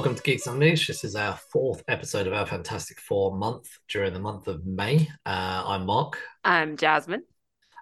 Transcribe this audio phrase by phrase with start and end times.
[0.00, 0.88] Welcome to Geeks Unleashed.
[0.88, 5.06] This is our fourth episode of our Fantastic Four month during the month of May.
[5.26, 6.18] Uh, I'm Mark.
[6.42, 7.22] I'm Jasmine.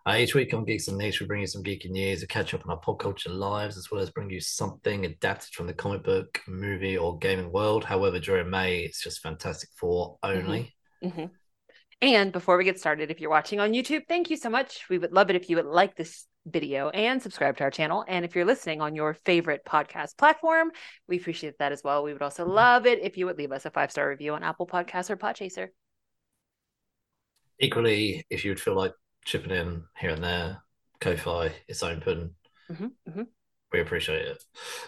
[0.04, 2.64] Uh, each week on Geeks Unleashed, we bring you some geeky news, a catch up
[2.64, 6.02] on our pop culture lives, as well as bring you something adapted from the comic
[6.02, 7.84] book, movie, or gaming world.
[7.84, 10.74] However, during May, it's just Fantastic Four only.
[11.04, 11.26] Mm-hmm.
[12.02, 14.86] And before we get started, if you're watching on YouTube, thank you so much.
[14.90, 18.04] We would love it if you would like this video and subscribe to our channel.
[18.08, 20.70] And if you're listening on your favorite podcast platform,
[21.08, 22.02] we appreciate that as well.
[22.02, 24.42] We would also love it if you would leave us a five star review on
[24.42, 25.68] Apple Podcasts or Podchaser.
[27.60, 28.94] Equally, if you would feel like
[29.24, 30.62] chipping in here and there,
[31.00, 32.34] Ko-Fi, it's open.
[32.70, 33.22] Mm-hmm, mm-hmm.
[33.72, 34.42] We appreciate it.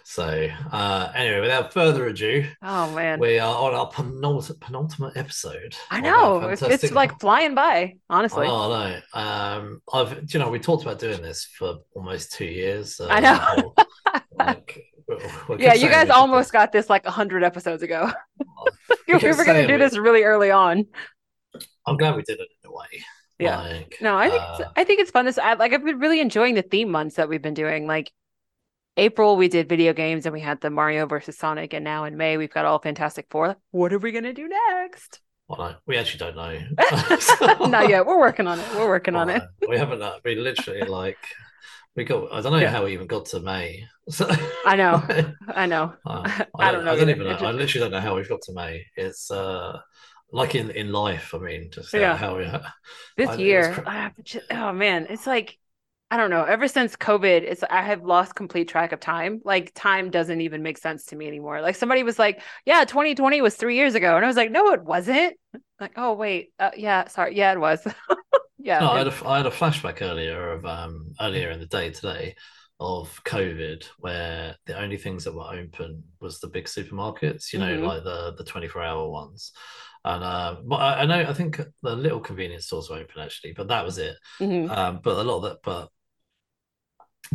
[0.04, 5.76] So, uh, anyway, without further ado, Oh man, we are on our penultimate, penultimate episode.
[5.90, 7.96] I know it's, fantastic- it's like flying by.
[8.08, 8.68] Honestly, Oh
[9.14, 9.20] no!
[9.20, 12.98] Um, I've you know we talked about doing this for almost two years.
[13.00, 13.74] Uh, I know.
[14.38, 15.22] like, we- we
[15.58, 18.10] kept yeah, you guys almost got this like hundred episodes ago.
[19.06, 20.86] We we were going to do this really early on.
[21.84, 23.04] I'm glad we did it in a way.
[23.40, 23.60] Yeah.
[23.60, 25.24] Like, No, I think uh, it's, I think it's fun.
[25.24, 25.72] This I like.
[25.72, 27.86] I've been really enjoying the theme months that we've been doing.
[27.88, 28.12] Like
[29.00, 32.16] April, we did video games, and we had the Mario versus Sonic, and now in
[32.18, 33.56] May we've got all Fantastic Four.
[33.70, 35.20] What are we gonna do next?
[35.48, 37.66] well, no, we actually don't know.
[37.68, 38.04] Not yet.
[38.06, 38.66] We're working on it.
[38.74, 39.42] We're working on it.
[39.42, 40.02] Uh, We haven't.
[40.02, 41.18] Uh, we literally like
[41.96, 42.30] we got.
[42.32, 42.70] I don't know Yeah.
[42.70, 43.84] how we even got to May.
[44.10, 44.28] So,
[44.66, 45.02] I know.
[45.48, 45.94] I know.
[46.06, 47.32] Uh, I I, don't don't, know I don't even know.
[47.32, 48.84] Just- I literally don't know how we've got to May.
[48.96, 49.78] It's uh
[50.30, 51.34] like in in life.
[51.34, 52.16] I mean, just Yeah.
[52.18, 52.44] how we.
[52.44, 52.66] Have
[53.16, 55.58] This I- year, cr- but ju- oh man, it's like
[56.12, 56.42] I don't know.
[56.42, 59.40] Ever since COVID, it's I have lost complete track of time.
[59.44, 61.60] Like time doesn't even make sense to me anymore.
[61.60, 64.72] Like somebody was like, "Yeah, 2020 was three years ago," and I was like, "No,
[64.72, 65.36] it wasn't."
[65.78, 67.86] Like, oh wait, uh, yeah, sorry, yeah, it was.
[68.58, 71.66] yeah, No, I had a, I had a flashback earlier of um earlier in the
[71.66, 72.34] day today
[72.78, 77.76] of COVID, where the only things that were open was the big supermarkets, you know,
[77.76, 77.86] Mhm.
[77.86, 79.52] like the the 24 hour ones.
[80.04, 83.52] And uh, but I, I know I think the little convenience stores were open actually,
[83.52, 84.16] but that was it.
[84.40, 84.70] Mhm.
[84.70, 85.90] Um, but a lot of that, but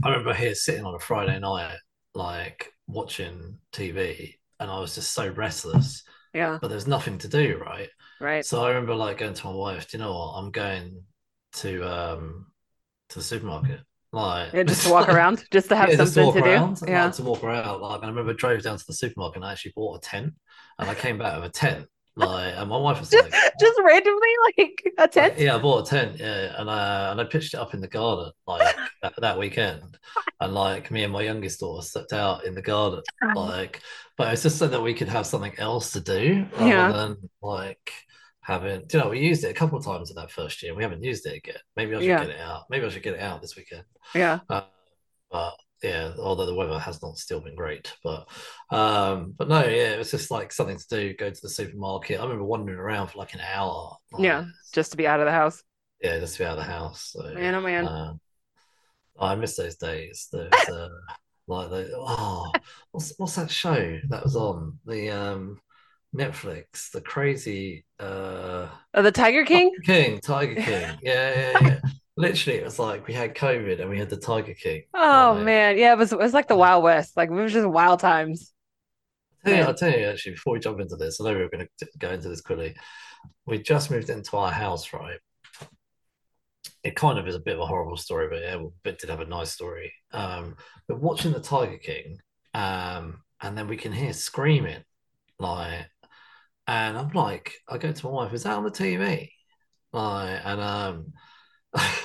[0.04, 1.78] I remember here sitting on a Friday night,
[2.14, 6.04] like watching TV, and I was just so restless,
[6.34, 7.90] yeah, but there's nothing to do, right?
[8.20, 8.46] right.
[8.46, 10.34] So I remember like going to my wife, do you know what?
[10.40, 11.04] I'm going
[11.54, 12.48] to um
[13.10, 13.82] to the supermarket.
[14.12, 16.92] Like Yeah, just to walk around, just to have yeah, to something to, around, do.
[16.92, 17.82] Yeah, like, to walk around.
[17.82, 20.34] Like I remember I drove down to the supermarket and I actually bought a tent
[20.80, 21.88] and I came back with a tent.
[22.16, 25.34] Like and my wife was just like just randomly like a tent.
[25.38, 27.88] yeah, I bought a tent, yeah, and uh, and I pitched it up in the
[27.88, 29.98] garden like that, that weekend,
[30.40, 33.02] and like me and my youngest daughter stepped out in the garden,
[33.34, 33.82] like,
[34.18, 36.92] but it's just so that we could have something else to do rather Yeah.
[36.94, 37.92] than like
[38.42, 38.84] having.
[38.94, 40.76] You know, we used it a couple of times in that first year.
[40.76, 41.58] We haven't used it again.
[41.76, 42.18] Maybe I should Yeah.
[42.18, 42.64] get it out.
[42.70, 43.84] Maybe I should get it out this weekend.
[44.14, 44.62] Yeah, Uh,
[45.32, 48.28] but yeah, although the weather has not still been great, but
[48.72, 51.14] um, but no, yeah, it was just like something to do.
[51.16, 52.20] Go to the supermarket.
[52.20, 53.98] I remember wandering around for like an hour.
[54.12, 55.62] like, yeah, just to be out of the house.
[56.02, 57.12] yeah, just to be out of the house.
[57.14, 57.88] So, Man, oh man.
[57.88, 58.20] um,
[59.20, 60.28] I miss those days.
[60.32, 60.90] Those, uh,
[61.48, 62.52] like the oh,
[62.92, 65.60] what's what's that show that was on the um
[66.16, 66.90] Netflix?
[66.92, 69.72] The crazy uh Oh, the Tiger King.
[69.84, 70.98] King, Tiger King.
[71.02, 71.80] Yeah, yeah, yeah.
[72.18, 74.84] Literally, it was like we had COVID and we had the Tiger King.
[74.94, 77.18] Oh Like, man, yeah, it was it was like the Wild West.
[77.18, 78.54] Like it was just wild times.
[79.46, 79.64] I tell you.
[79.64, 81.88] I'll tell you actually, before we jump into this, I know we were going to
[82.00, 82.76] go into this quickly.
[83.46, 85.20] We just moved into our house, right?
[86.84, 89.20] It kind of is a bit of a horrible story, but yeah, it did have
[89.20, 89.92] a nice story.
[90.12, 90.56] Um,
[90.88, 92.20] we're watching the Tiger King,
[92.54, 94.84] um, and then we can hear screaming,
[95.40, 95.88] like,
[96.68, 99.32] and I'm like, I go to my wife, is that on the TV?
[99.94, 101.14] Like, and um,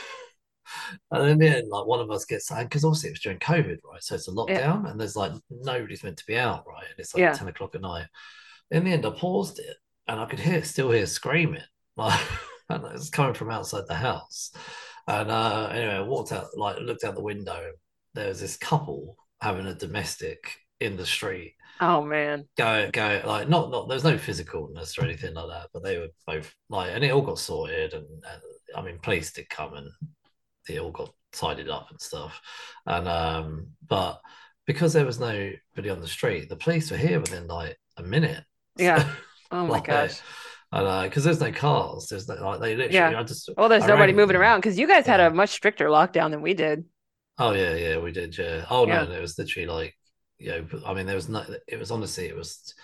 [1.10, 3.78] and in the end, like one of us gets, because obviously it was during COVID,
[3.90, 4.02] right?
[4.02, 6.84] So it's a lockdown, and there's like nobody's meant to be out, right?
[6.88, 7.32] And it's like Yeah.
[7.32, 8.06] 10 o'clock at night.
[8.70, 9.76] In the end, I paused it,
[10.08, 11.62] and I could hear, still hear screaming,
[11.96, 12.20] like,
[12.68, 14.52] and it was coming from outside the house.
[15.06, 17.72] And uh, anyway, I walked out, like, looked out the window.
[18.14, 22.46] There was this couple having a domestic in the street Oh man.
[22.56, 26.08] go go like not not there's no physicalness or anything like that but they were
[26.26, 28.42] both like and it all got sorted and, and
[28.76, 29.88] I mean police did come and
[30.72, 32.40] they all got tidied up and stuff
[32.86, 34.20] and um but
[34.66, 38.44] because there was nobody on the street the police were here within like a minute
[38.76, 39.06] Yeah.
[39.52, 40.22] Oh my Like, gosh.
[40.72, 43.14] and uh because there's no cars there's no like they literally Yeah.
[43.14, 44.36] I just Well, there's I nobody moving them.
[44.36, 46.84] around because you guys had a much stricter lockdown than we did.
[47.38, 48.36] Oh yeah, yeah, we did.
[48.36, 48.66] Yeah.
[48.70, 49.06] Oh no, Yeah.
[49.06, 49.96] no, it was literally like,
[50.38, 51.44] you know, I mean, there was no.
[51.66, 52.74] It was honestly, it was,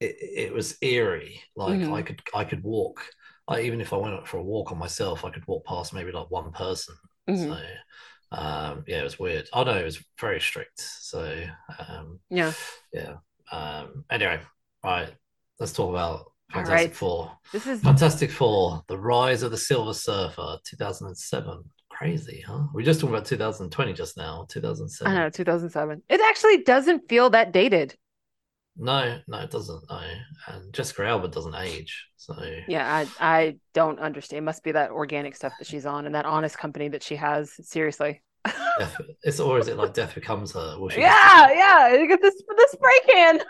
[0.00, 1.42] it, it was eerie.
[1.56, 1.90] Like Mhm.
[1.90, 3.04] I could, I could walk.
[3.48, 5.92] I even if I went out for a walk on myself, I could walk past
[5.94, 6.94] maybe like one person.
[7.28, 7.48] Mhm.
[7.48, 9.48] So, um, yeah, it was weird.
[9.52, 10.80] I know it was very strict.
[10.80, 11.46] So,
[11.88, 12.52] um, Yeah.
[12.92, 13.16] yeah.
[13.50, 14.40] Um, anyway,
[14.84, 15.12] right,
[15.58, 16.96] let's talk about Fantastic right.
[16.96, 17.32] Four.
[17.52, 21.62] This is Fantastic Four: The Rise of the Silver Surfer, 2007.
[21.90, 22.64] Crazy, huh?
[22.74, 24.46] We just talked about 2020 just now.
[24.48, 25.12] 2007.
[25.12, 26.02] I know 2007.
[26.08, 27.96] It actually doesn't feel that dated.
[28.80, 29.84] No, no, it doesn't.
[29.90, 30.00] No,
[30.48, 32.06] and Jessica Alba doesn't age.
[32.16, 32.34] So
[32.66, 34.38] Yeah, I I don't understand.
[34.38, 37.16] It must be that organic stuff that she's on and that honest company that she
[37.16, 37.52] has.
[37.68, 38.22] Seriously.
[38.44, 40.76] Death, it's or is it like Death Becomes Her?
[40.96, 41.94] Yeah, yeah.
[41.94, 43.40] You get this the spray can.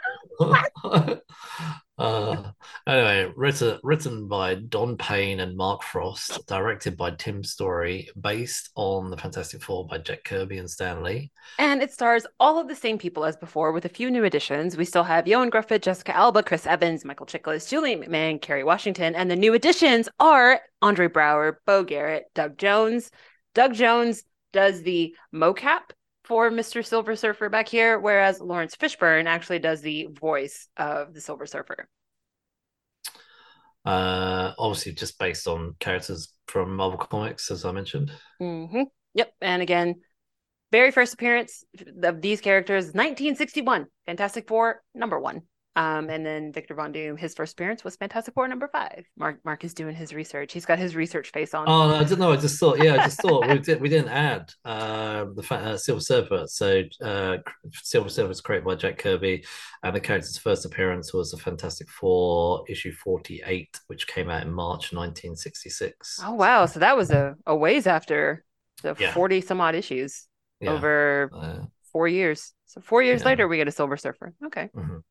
[1.99, 2.51] uh,
[2.87, 9.11] anyway, written written by Don Payne and Mark Frost, directed by Tim Story, based on
[9.11, 11.31] the Fantastic Four by Jack Kirby and Stan Lee.
[11.59, 14.77] And it stars all of the same people as before, with a few new additions.
[14.77, 19.15] We still have Ioan Gruffudd, Jessica Alba, Chris Evans, Michael Chiklis, Julie McMahon, Kerry Washington,
[19.15, 23.11] and the new additions are Andre Braugher, Beau Garrett, Doug Jones.
[23.53, 25.91] Doug Jones does the mocap
[26.25, 26.85] for Mr.
[26.85, 31.89] Silver Surfer back here, whereas Laurence Fishburne actually does the voice of the Silver Surfer.
[33.85, 38.13] Uh, obviously, just based on characters from Marvel Comics, as I mentioned.
[38.41, 38.83] Mm-hmm.
[39.15, 39.33] Yep.
[39.41, 39.97] And again,
[40.71, 41.65] very first appearance
[42.03, 45.43] of these characters, 1961, Fantastic Four, number one.
[45.77, 49.07] Um, and then Victor Von Doom, his first appearance was Fantastic Four number five.
[49.17, 50.53] Mark Mark is doing his research.
[50.53, 51.69] He's got his research face on.
[51.69, 52.33] Oh, no, I didn't know.
[52.33, 53.81] I just thought, yeah, I just thought we did.
[53.81, 56.45] We didn't add uh, the uh, Silver Surfer.
[56.49, 57.37] So uh,
[57.73, 59.45] Silver Surfer was created by Jack Kirby,
[59.85, 64.53] and the character's first appearance was the Fantastic Four issue forty-eight, which came out in
[64.53, 66.19] March nineteen sixty-six.
[66.25, 66.67] Oh wow!
[66.67, 68.45] So that was a, a ways after
[68.83, 69.13] the Yeah.
[69.13, 70.27] forty some odd issues
[70.61, 70.71] Yeah.
[70.73, 72.55] over Uh, four years.
[72.67, 73.29] So four years Yeah.
[73.29, 74.35] later, we get a Silver Surfer.
[74.47, 74.69] Okay.
[74.75, 75.03] mhm.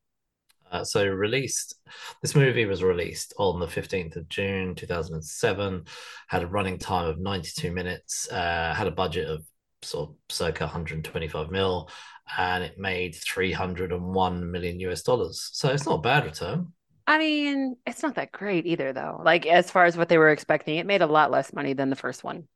[0.70, 1.74] Uh, so released,
[2.22, 5.84] this movie was released on the 15th of June 2007,
[6.28, 9.44] had a running time of 92 minutes, uh, had a budget of
[9.82, 11.90] sort of circa 125 mil,
[12.38, 15.50] and it made 301 million US dollars.
[15.52, 16.72] So it's not a bad return.
[17.06, 19.20] I mean, it's not that great either, though.
[19.24, 21.90] Like as far as what they were expecting, it made a lot less money than
[21.90, 22.46] the first one.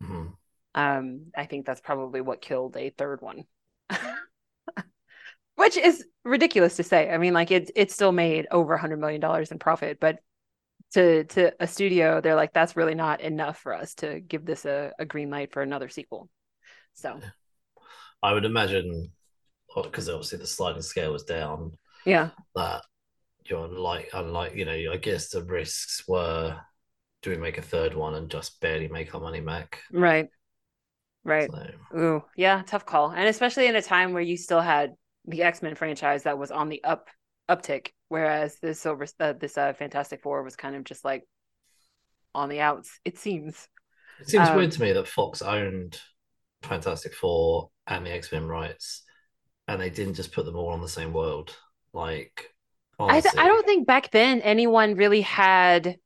[0.00, 0.36] Mhm.
[0.74, 3.44] Um, I think that's probably what killed a third one.
[5.56, 7.10] Which is ridiculous to say.
[7.10, 10.18] I mean, like it it still made over a hundred million dollars in profit, but
[10.92, 14.64] to to a studio, they're like, that's really not enough for us to give this
[14.64, 16.28] a, a green light for another sequel.
[16.94, 17.20] So
[18.22, 19.10] I would imagine,
[19.74, 21.72] because obviously the sliding scale was down,
[22.06, 22.30] yeah.
[22.54, 22.82] that
[23.44, 26.58] you're like, unlike, you know, I guess the risks were
[27.24, 29.80] do we make a third one and just barely make our money back?
[29.90, 30.28] Right.
[31.24, 31.50] Right.
[31.50, 33.10] So, Ooh, yeah, tough call.
[33.12, 34.92] And especially in a time where you still had
[35.26, 37.08] the X-Men franchise that was on the up
[37.48, 41.24] uptick, whereas this silver uh, this uh, Fantastic Four was kind of just like
[42.34, 43.68] on the outs, it seems.
[44.20, 46.00] It seems Um, weird to me that Fox owned
[46.62, 49.02] Fantastic Four and the X Men rights,
[49.68, 51.56] and they didn't just put them all on the same world.
[51.92, 52.54] Like,
[53.00, 55.96] I th- I don't think back then anyone really had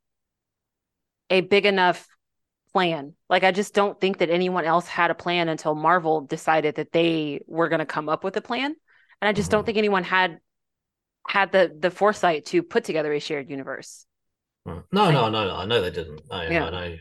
[1.30, 2.06] a big enough
[2.72, 3.14] plan.
[3.28, 6.92] Like I just don't think that anyone else had a plan until Marvel decided that
[6.92, 8.74] they were going to come up with a plan.
[9.20, 9.66] And I just don't Mhm.
[9.66, 10.40] think anyone had
[11.28, 14.06] had the the foresight to put together a shared universe.
[14.64, 16.22] No, no, no, I know they didn't.
[16.30, 16.66] No, Yeah.
[16.66, 16.96] I know,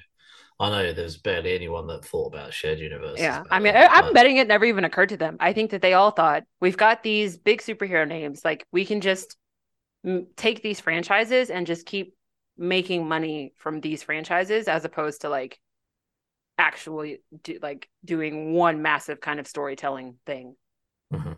[0.59, 0.93] I know.
[0.93, 3.19] There's barely anyone that thought about shared universes.
[3.19, 3.43] Yeah.
[3.51, 5.37] I mean, then, I, I'm but- betting it never even occurred to them.
[5.39, 8.43] I think that they all thought we've got these big superhero names.
[8.43, 9.37] Like we can just
[10.05, 12.13] mm, take these franchises and just keep
[12.57, 15.59] making money from these franchises as opposed to like
[16.57, 20.55] actually do, like doing one massive kind of storytelling thing.
[21.13, 21.37] Mhm.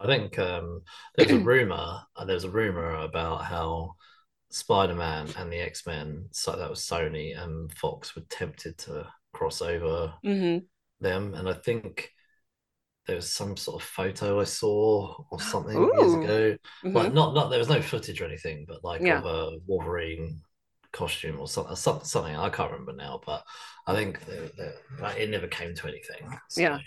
[0.00, 0.82] I think um,
[1.16, 2.00] there's a rumor.
[2.16, 3.94] uh, There's a rumor about how
[4.50, 10.12] Spider-Man and the X-Men, so that was Sony and Fox, were tempted to cross over
[10.24, 10.64] Mm-hmm.
[11.00, 12.10] them, and I think
[13.06, 16.56] there was some sort of photo I saw or something years ago.
[16.84, 16.96] Mm-hmm.
[16.96, 19.18] Like not not there was no footage or anything, but like Yeah.
[19.18, 20.40] of a Wolverine
[20.92, 23.20] costume or something, something, something I can't remember now.
[23.26, 23.42] But
[23.86, 26.38] I think that, that, that it never came to anything.
[26.48, 26.78] So, Yeah.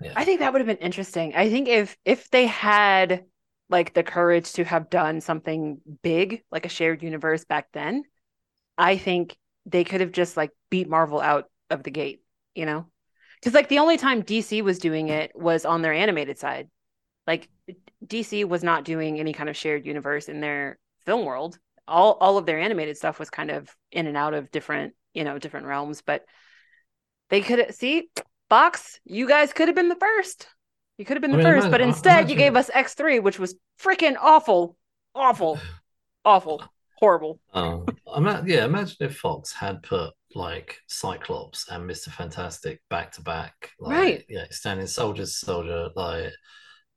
[0.00, 0.12] Yeah.
[0.16, 1.34] I think that would have been interesting.
[1.34, 3.24] I think if if they had
[3.68, 8.04] like the courage to have done something big, like a shared universe back then,
[8.76, 9.36] I think
[9.66, 12.22] they could have just like beat Marvel out of the gate,
[12.54, 12.86] you know?
[13.40, 16.68] Because like the only time DC was doing it was on their animated side.
[17.26, 17.48] Like
[18.06, 21.58] DC was not doing any kind of shared universe in their film world.
[21.86, 25.24] All all of their animated stuff was kind of in and out of different, you
[25.24, 26.24] know, different realms, but
[27.30, 28.08] they could see
[28.48, 30.48] Fox, you guys could have been the first.
[30.98, 33.20] You could have been the I mean, first, but imagine- instead you gave us X3,
[33.22, 34.76] which was freaking awful,
[35.14, 35.58] awful,
[36.24, 36.62] awful,
[36.98, 37.40] horrible.
[37.52, 43.22] Oh, um, yeah, imagine if Fox had put like Cyclops and Mister Fantastic back to
[43.22, 44.24] back, like Right.
[44.28, 46.32] yeah, standing soldier to soldier, like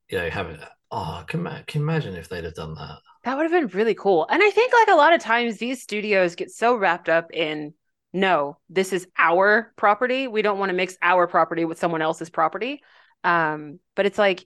[0.09, 0.59] you know, having
[0.91, 2.99] oh, can, can imagine if they'd have done that?
[3.23, 4.25] That would have been really cool.
[4.29, 7.73] And I think like a lot of times these studios get so wrapped up in
[8.13, 10.27] no, this is our property.
[10.27, 12.81] We don't want to mix our property with someone else's property.
[13.23, 14.45] Um, but it's like,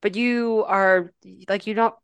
[0.00, 1.12] but you are
[1.48, 1.94] like you don't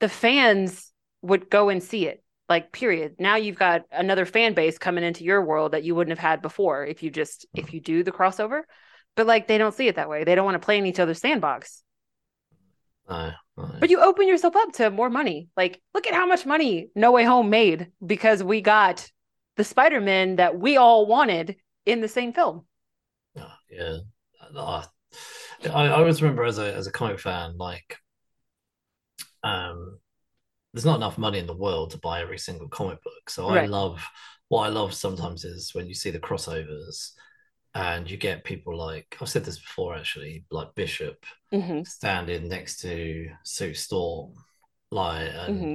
[0.00, 2.22] the fans would go and see it.
[2.48, 3.16] Like period.
[3.18, 6.42] Now you've got another fan base coming into your world that you wouldn't have had
[6.42, 8.62] before if you just if you do the crossover.
[9.16, 10.24] But like they don't see it that way.
[10.24, 11.82] They don't want to play in each other's sandbox.
[13.78, 15.48] But you open yourself up to more money.
[15.56, 19.10] Like, look at how much money No Way Home made because we got
[19.56, 22.66] the Spider-Man that we all wanted in the same film.
[23.36, 23.98] Oh, yeah.
[24.56, 24.84] I,
[25.70, 27.98] I always remember as a as a comic fan, like
[29.42, 29.98] um
[30.74, 33.30] there's not enough money in the world to buy every single comic book.
[33.30, 34.04] So I love
[34.48, 37.12] what I love sometimes is when you see the crossovers
[37.74, 42.80] and you get people like I've said this before actually, like Bishop hmm standing next
[42.82, 44.34] to Sue Storm,
[44.90, 45.70] like and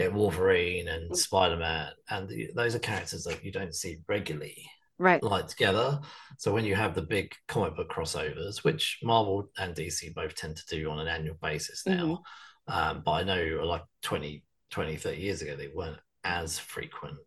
[0.00, 3.98] hmm yeah, Wolverine and Spider Man, and the, those are characters that you don't see
[4.08, 5.22] regularly Right.
[5.22, 6.00] like together.
[6.38, 10.56] So when you have the big comic book crossovers, which Marvel and DC both tend
[10.56, 12.22] to do on an annual basis now,
[12.68, 17.18] um, but I know like 20, 20, 30 years ago they weren't as frequent.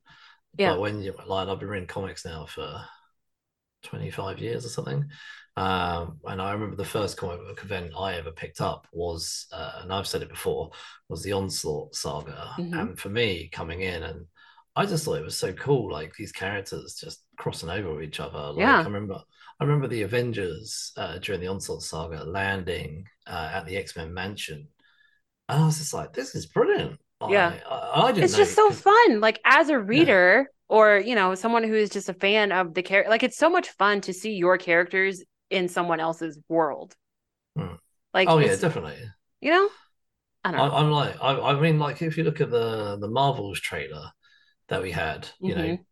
[0.57, 0.71] Yeah.
[0.71, 2.83] But when you like, I've been reading comics now for
[3.83, 5.09] 25 years or something.
[5.55, 9.81] Um, and I remember the first comic book event I ever picked up was, uh,
[9.83, 10.71] and I've said it before,
[11.09, 12.55] was the Onslaught saga.
[12.57, 12.79] Mhm.
[12.79, 14.25] And for me, coming in and
[14.75, 18.19] I just thought it was so cool, like these characters just crossing over with each
[18.19, 18.39] other.
[18.53, 18.79] Like Yeah.
[18.79, 19.21] I remember,
[19.59, 24.11] I remember the Avengers uh, during the Onslaught saga landing uh, at the X Men
[24.13, 24.67] mansion,
[25.49, 27.53] and I was just like, "This is brilliant." Yeah.
[27.69, 28.25] I, I, I didn't.
[28.25, 29.19] It's just so fun.
[29.19, 32.81] Like as a reader or, you know, someone who is just a fan of the
[32.83, 36.95] character, like it's so much fun to see your characters in someone else's world.
[37.55, 37.75] Hmm.
[38.13, 38.97] Like, Oh yeah, definitely.
[39.41, 39.69] you know,
[40.43, 40.75] I don't know.
[40.75, 44.11] I, am like, I, I mean, like if you look at the the Marvels trailer
[44.67, 45.85] that we had, you know, Mhm.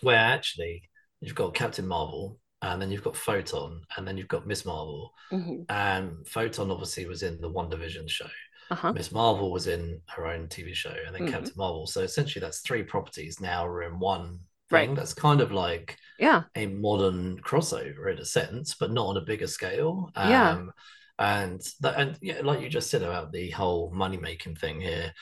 [0.00, 0.82] where actually
[1.20, 5.12] you've got Captain Marvel, and then you've got Photon, and then you've got Miss Marvel,
[5.32, 5.66] Mhm.
[5.68, 8.30] and Photon obviously was in the WandaVision show.
[8.70, 8.92] Uh-huh.
[8.92, 11.30] Miss Marvel was in her own TV show, and then Mhm.
[11.30, 11.86] Captain Marvel.
[11.86, 14.86] So essentially, that's three properties now are in one Right.
[14.86, 14.94] thing.
[14.96, 16.44] That's kind of like Yeah.
[16.54, 20.10] a modern crossover in a sense, but not on a bigger scale.
[20.16, 20.50] Yeah.
[20.50, 20.72] Um,
[21.18, 25.12] and that, and yeah, like you just said about the whole money making thing here,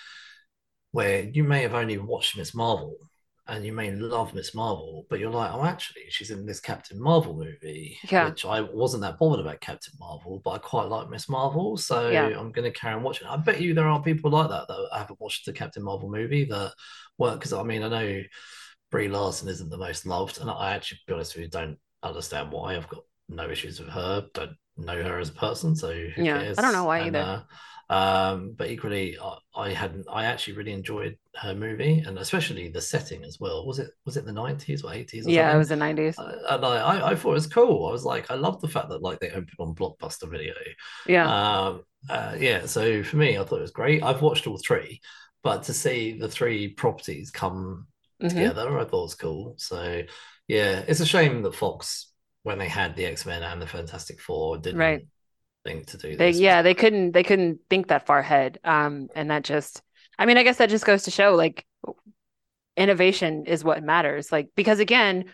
[0.92, 2.96] where you may have only watched Miss Marvel
[3.46, 6.98] and you may love Miss Marvel, but you're like, oh, actually, she's in this Captain
[7.00, 8.30] Marvel movie, Yeah.
[8.30, 12.08] which I wasn't that bothered about Captain Marvel, but I quite like Miss Marvel, so
[12.08, 12.28] Yeah.
[12.28, 13.26] I'm going to carry on watching.
[13.26, 16.44] I bet you there are people like that that haven't watched the Captain Marvel movie
[16.46, 16.72] that
[17.18, 18.22] work because I mean, I know
[18.90, 21.78] Brie Larson isn't the most loved, and I actually, to be honest with you, don't
[22.02, 22.76] understand why.
[22.76, 24.26] I've got no issues with her.
[24.34, 27.42] Don't know her as a person, so who Yeah, I don't know why And, either.
[27.90, 30.06] uh, um, but equally, I, I hadn't.
[30.10, 33.66] I actually really enjoyed her movie, and especially the setting as well.
[33.66, 35.26] Was it was it the nineties or eighties?
[35.28, 36.18] Yeah, it was the 90s.
[36.18, 37.86] Uh, and I, I, I thought it was cool.
[37.86, 40.54] I was like, I love the fact that like they opened on Blockbuster Video.
[41.06, 41.26] Yeah.
[41.26, 42.66] Um, uh, yeah.
[42.66, 44.02] So for me, I thought it was great.
[44.02, 45.00] I've watched all three,
[45.42, 47.86] but to see the three properties come
[48.24, 48.34] Mhm.
[48.34, 49.54] together, I thought was cool.
[49.58, 50.02] So
[50.48, 52.12] yeah, it's a shame that Fox,
[52.42, 55.06] when they had the X Men and the Fantastic Four, didn't Right.
[55.64, 56.40] think to do They this.
[56.40, 58.58] yeah, they couldn't they couldn't think that far ahead.
[58.64, 59.82] Um and that just
[60.18, 61.66] I mean, I guess that just goes to show like
[62.76, 64.32] innovation is what matters.
[64.32, 65.26] Like because again,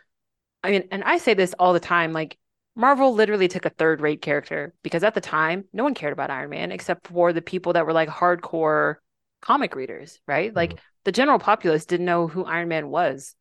[0.65, 2.39] I mean, and I say this all the time, like
[2.77, 6.31] Marvel literally took a third rate character because at the time, no one cared about
[6.31, 8.97] Iron Man except for the people that were like hardcore
[9.41, 10.55] comic readers, right?
[10.55, 13.35] Like the general populace didn't know who Iron Man was.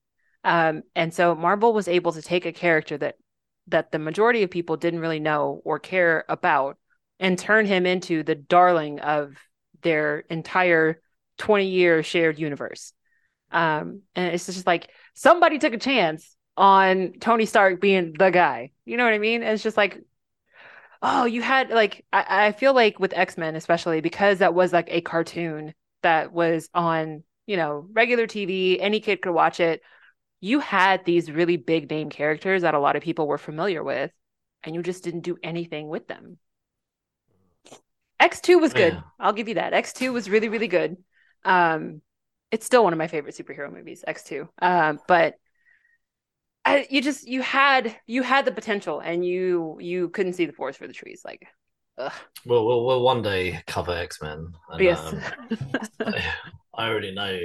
[0.44, 3.16] Um, and so Marvel was able to take a character that
[3.68, 6.78] that the majority of people didn't really know or care about
[7.20, 9.36] and turn him into the darling of
[9.82, 11.02] their entire
[11.38, 12.94] 20 year shared universe.
[13.52, 18.72] Um, and it's just like somebody took a chance on Tony Stark being the guy.
[18.86, 19.44] You know what I mean?
[19.44, 20.00] And it's just like,
[21.02, 24.88] oh, you had like I, I feel like with X-Men, especially because that was like
[24.90, 29.82] a cartoon that was on, you know, regular TV, any kid could watch it.
[30.42, 34.12] You had these really big name characters that a lot of people were familiar with,
[34.64, 36.38] and you just didn't do anything with them.
[38.20, 38.94] X2 was good.
[38.94, 39.02] Yeah.
[39.20, 39.74] I'll give you that.
[39.74, 40.98] X2 was really, really good.
[41.46, 42.02] Um,
[42.52, 44.48] it's still one of my favorite superhero movies, X2.
[44.62, 45.36] Um, but
[46.66, 50.54] I, you just you had you had the potential and you you couldn't see the
[50.54, 51.22] forest for the trees.
[51.24, 51.48] Like,
[52.00, 52.12] ugh.
[52.46, 54.54] We'll, we'll, we'll one day cover X Men.
[54.80, 55.14] yes.
[56.06, 56.26] I,
[56.74, 57.40] I already know.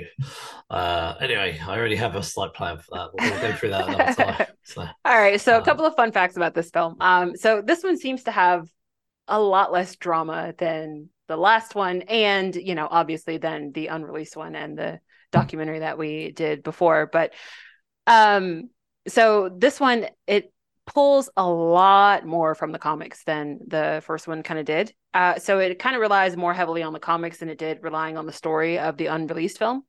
[0.70, 3.08] Uh, anyway, I already have a slight plan for that.
[3.12, 4.46] We'll, we'll go through that another time.
[4.62, 5.40] So, All right.
[5.40, 6.96] So a Um, couple of fun facts about this film.
[7.00, 8.68] Um, so this one seems to have
[9.26, 14.36] a lot less drama than the last one and you know obviously then the unreleased
[14.36, 15.00] one and the
[15.32, 17.32] documentary that we did before but
[18.06, 18.68] um
[19.08, 20.52] so this one it
[20.86, 24.92] pulls a lot more from the comics than the first one kind of did.
[25.12, 28.16] Uh, so it kind of relies more heavily on the comics than it did relying
[28.16, 29.82] on the story of the unreleased film.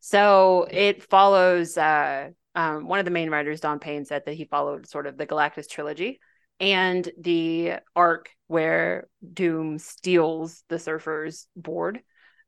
[0.00, 4.44] So it follows uh, um, one of the main writers don payne said that he
[4.44, 6.20] followed sort of the galactus trilogy
[6.60, 12.00] and the arc where Doom steals the surfer's board.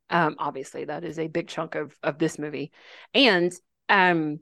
[0.09, 2.73] Um, obviously, that is a big chunk of of this movie,
[3.15, 3.53] and
[3.89, 4.41] um,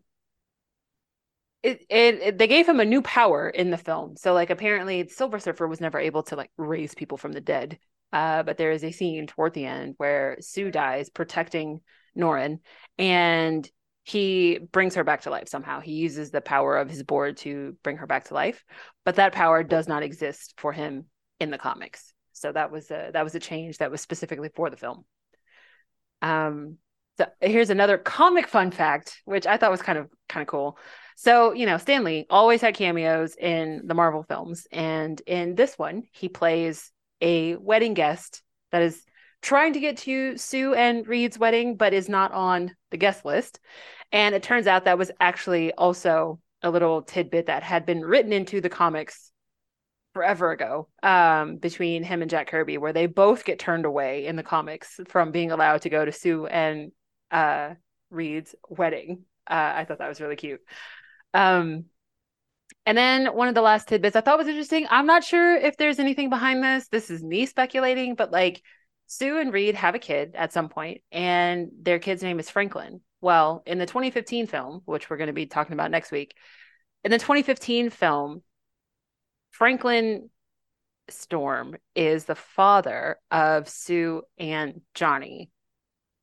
[1.63, 4.17] it, it, they gave him a new power in the film.
[4.17, 7.79] So, like, apparently, Silver Surfer was never able to like raise people from the dead.
[8.13, 11.81] Uh, but there is a scene toward the end where Sue dies protecting
[12.17, 12.61] Norrin,
[12.99, 13.69] and
[14.05, 15.81] he brings her back to life somehow.
[15.81, 18.65] He uses the power of his board to bring her back to life,
[19.05, 21.05] but that power does not exist for him
[21.39, 22.15] in the comics.
[22.33, 25.05] So that was a that was a change that was specifically for the film.
[26.23, 26.79] Um
[27.19, 30.79] so here's another comic fun fact which I thought was kind of kind of cool.
[31.21, 35.77] So, you know, Stan Lee always had cameos in the Marvel films and in this
[35.77, 39.03] one he plays a wedding guest that is
[39.43, 43.59] trying to get to Sue and Reed's wedding, but is not on the guest list.
[44.13, 48.33] And it turns out that was actually also a little tidbit that had been written
[48.33, 49.33] into the comics
[50.15, 54.37] forever ago um, between him and Jack Kirby, where they both get turned away in
[54.37, 56.93] the comics from being allowed to go to Sue and
[57.33, 57.75] uh,
[58.09, 59.25] Reed's wedding.
[59.51, 60.61] Uh, I thought that was really cute.
[61.35, 61.87] Um,
[62.87, 64.87] and then one of the last tidbits I thought was interesting.
[64.89, 66.89] I'm not sure if there's anything behind this.
[66.89, 68.63] This is me speculating, but like
[69.07, 73.01] Sue and Reed have a kid at some point, and their kid's name is Franklin.
[73.21, 76.35] Well, in the 2015 film, which we're going to be talking about next week,
[77.05, 78.43] in the 2015 film,
[79.51, 80.31] Franklin
[81.11, 85.51] Storm is the father of Sue and Johnny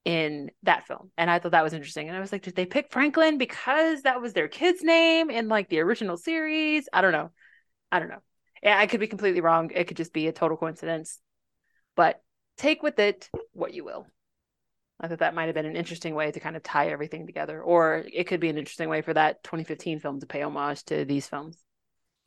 [0.06, 1.12] in that film.
[1.18, 2.08] And I thought that was interesting.
[2.08, 5.48] And I was like, did they pick Franklin because that was their kid's name in
[5.50, 6.88] like the original series?
[6.94, 7.32] I don't know.
[7.92, 8.22] I don't know.
[8.64, 9.72] I could be completely wrong.
[9.74, 11.20] It could just be a total coincidence.
[11.96, 12.22] But
[12.58, 14.06] take with it what you will.
[15.00, 17.62] I thought that might have been an interesting way to kind of tie everything together,
[17.62, 21.04] or it could be an interesting way for that 2015 film to pay homage to
[21.04, 21.58] these films.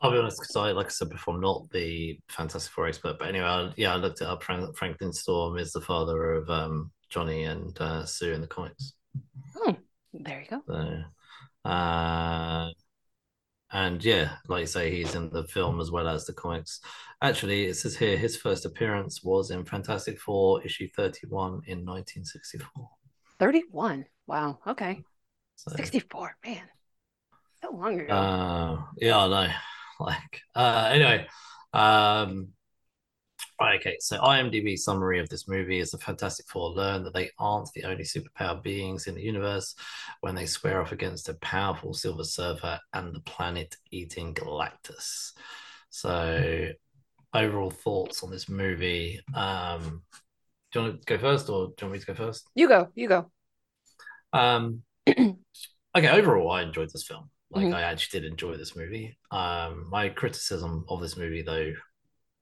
[0.01, 3.19] I'll be honest, because I, like I said before, I'm not the Fantastic Four expert,
[3.19, 4.43] but anyway, I, yeah, I looked it up.
[4.43, 8.94] Frank, Franklin Storm is the father of um, Johnny and uh, Sue in the comics.
[9.57, 9.77] Oh,
[10.12, 10.62] there you go.
[10.66, 12.71] So, uh,
[13.71, 16.81] and yeah, like you say, he's in the film as well as the comics.
[17.21, 22.88] Actually, it says here his first appearance was in Fantastic Four issue 31 in 1964.
[23.38, 24.07] 31.
[24.27, 24.59] Wow.
[24.66, 25.03] Okay.
[25.57, 26.37] So, 64.
[26.47, 26.62] Man.
[27.62, 28.12] So long ago.
[28.12, 29.53] Uh, yeah, I know.
[30.01, 31.27] Like, uh, anyway,
[31.73, 32.51] um,
[33.61, 37.73] okay, so IMDb summary of this movie is the Fantastic Four learn that they aren't
[37.73, 39.75] the only superpowered beings in the universe
[40.21, 45.33] when they square off against a powerful Silver Surfer and the planet-eating Galactus.
[45.90, 46.68] So
[47.35, 49.21] overall thoughts on this movie.
[49.35, 50.03] Um,
[50.73, 52.49] do you want to go first, or do you want me to go first?
[52.55, 52.88] You go.
[52.94, 53.31] You go.
[54.33, 55.37] Um, okay.
[55.94, 57.31] Overall, I enjoyed this film.
[57.51, 57.75] Like, mm-hmm.
[57.75, 59.16] I actually did enjoy this movie.
[59.31, 61.73] Um, my criticism of this movie, though,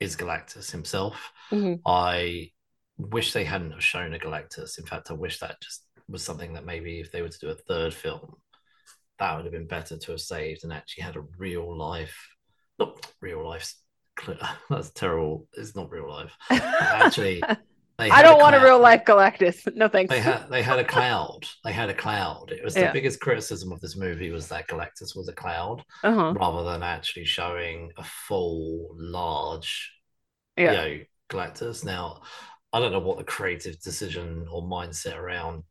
[0.00, 1.32] is Galactus himself.
[1.50, 1.86] Mm-hmm.
[1.86, 2.50] I
[2.98, 4.78] wish they hadn't have shown a Galactus.
[4.78, 7.48] In fact, I wish that just was something that maybe if they were to do
[7.48, 8.36] a third film,
[9.18, 12.16] that would have been better to have saved and actually had a real life,
[12.78, 13.72] not real life
[14.70, 15.46] that's terrible.
[15.52, 16.36] It's not real life.
[16.50, 17.42] Actually,
[17.98, 19.66] I don't a want a real life Galactus.
[19.76, 20.10] No thanks.
[20.10, 21.40] They had they had a cloud.
[21.64, 22.50] They had a cloud.
[22.50, 22.92] It was the yeah.
[22.92, 26.34] biggest criticism of this movie was that Galactus was a cloud uh-huh.
[26.34, 29.92] rather than actually showing a full large,
[30.56, 30.70] yeah.
[30.70, 31.84] you know, Galactus.
[31.84, 32.22] Now,
[32.72, 35.62] I don't know what the creative decision or mindset around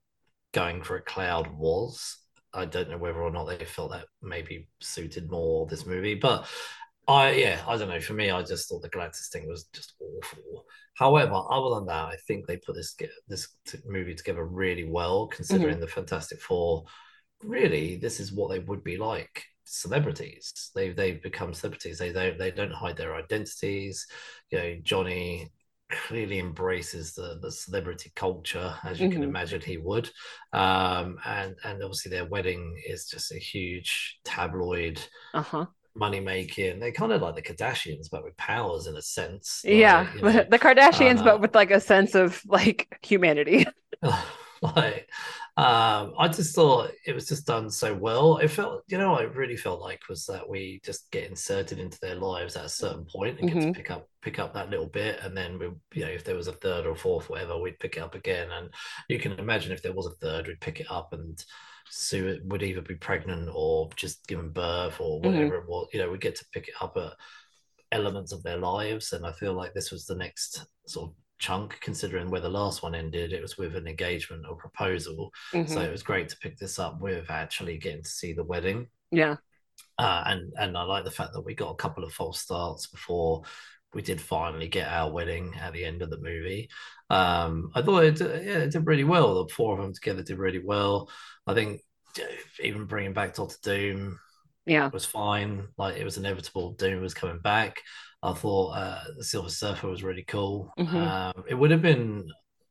[0.54, 2.18] going for a cloud was.
[2.54, 6.48] I don't know whether or not they felt that maybe suited more this movie, but
[7.08, 8.00] I yeah, I don't know.
[8.00, 10.66] For me, I just thought the Galactus thing was just awful.
[10.96, 12.96] However, other than that, I think they put this
[13.28, 13.48] this
[13.86, 15.82] movie together really well, considering mm-hmm.
[15.82, 16.86] the Fantastic Four.
[17.44, 20.72] Really, this is what they would be like celebrities.
[20.74, 22.00] They they've become celebrities.
[22.00, 24.08] They they they don't hide their identities.
[24.50, 25.52] You know, Johnny
[25.92, 29.22] clearly embraces the the celebrity culture as you mm-hmm.
[29.22, 30.10] can imagine he would
[30.52, 35.00] um and and obviously their wedding is just a huge tabloid
[35.36, 36.80] uh-huh money making.
[36.80, 39.66] They're kind of like the Kardashians, but with powers in a sense.
[39.70, 43.66] Like, yeah, you know, the Kardashians, uh, but with like a sense of like humanity.
[44.62, 45.10] like,
[45.58, 48.38] Um, I just thought it was just done so well.
[48.38, 51.80] It felt, you know, what I really felt like was that we just get inserted
[51.80, 53.62] into their lives at a certain point and get Mhm.
[53.62, 56.36] to pick up pick up that little bit, and then we, you know, if there
[56.36, 58.50] was a third or fourth, whatever, we'd pick it up again.
[58.52, 58.70] And
[59.08, 61.42] you can imagine if there was a third, we'd pick it up and
[61.90, 65.26] Sue would either be pregnant or just given birth or Mhm.
[65.26, 65.88] whatever it was.
[65.94, 67.14] You know, we get to pick it up at
[67.92, 71.80] elements of their lives, and I feel like this was the next sort of chunk
[71.82, 75.68] considering where the last one ended it was with an engagement or proposal Mhm.
[75.68, 78.88] so it was great to pick this up with actually getting to see the wedding
[79.12, 79.36] yeah.
[79.98, 82.88] uh, and and I like the fact that we got a couple of false starts
[82.88, 83.44] before
[83.96, 86.70] we did finally get our wedding at the end of the movie.
[87.10, 89.44] Um, I thought it, yeah, it did really well.
[89.46, 91.10] The four of them together did really well.
[91.48, 91.82] I think
[92.62, 94.20] even bringing back Doctor Doom
[94.66, 94.90] Yeah.
[94.90, 95.68] was fine.
[95.78, 96.74] Like it was inevitable.
[96.74, 97.82] Doom was coming back.
[98.22, 100.72] I thought uh, the Silver Surfer was really cool.
[100.78, 100.96] Mhm.
[100.96, 102.28] Um, it would have been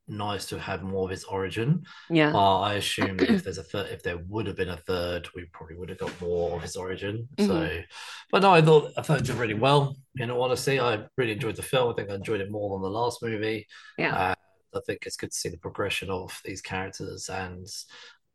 [0.07, 1.83] nice to have had more of his origin.
[2.09, 2.31] Yeah.
[2.31, 5.45] But I assume if there's a third, if there would have been a third, we
[5.45, 7.27] probably would have got more of his origin.
[7.37, 7.47] Mhm.
[7.47, 7.83] So,
[8.31, 9.95] but no, I thought I thought it did really well.
[10.17, 11.91] In all honesty, I really enjoyed the film.
[11.91, 13.67] I think I enjoyed it more than the last movie.
[13.97, 14.15] Yeah.
[14.31, 14.35] Uh,
[14.77, 17.65] I think it's good to see the progression of these characters, and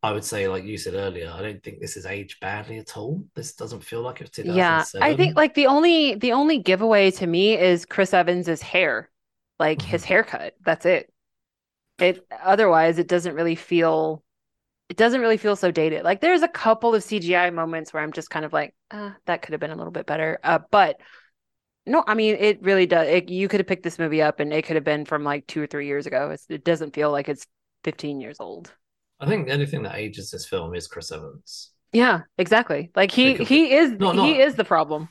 [0.03, 2.97] I would say, like you said earlier, I don't think this is aged badly at
[2.97, 3.23] all.
[3.35, 4.83] This doesn't feel like it's Yeah.
[4.99, 9.09] I think like the only the only giveaway to me is Chris Evans's hair.
[9.59, 10.05] Like his Mhm.
[10.07, 10.55] haircut.
[10.65, 11.13] That's it.
[12.01, 14.23] It otherwise it doesn't really feel
[14.89, 16.03] it doesn't really feel so dated.
[16.03, 19.41] Like there's a couple of CGI moments where I'm just kind of like, uh, that
[19.41, 20.37] could have been a little bit better.
[20.43, 20.99] Uh, but
[21.85, 23.07] no, I mean it really does.
[23.07, 25.47] It, you could have picked this movie up and it could have been from like
[25.47, 26.31] two or three years ago.
[26.31, 27.47] It's, it doesn't feel like it's
[27.83, 28.73] 15 years old.
[29.19, 31.71] I think the only thing that ages this film is Chris Evans.
[31.93, 32.91] Yeah, exactly.
[32.95, 34.23] Like he he is No, no.
[34.23, 35.09] he is the problem.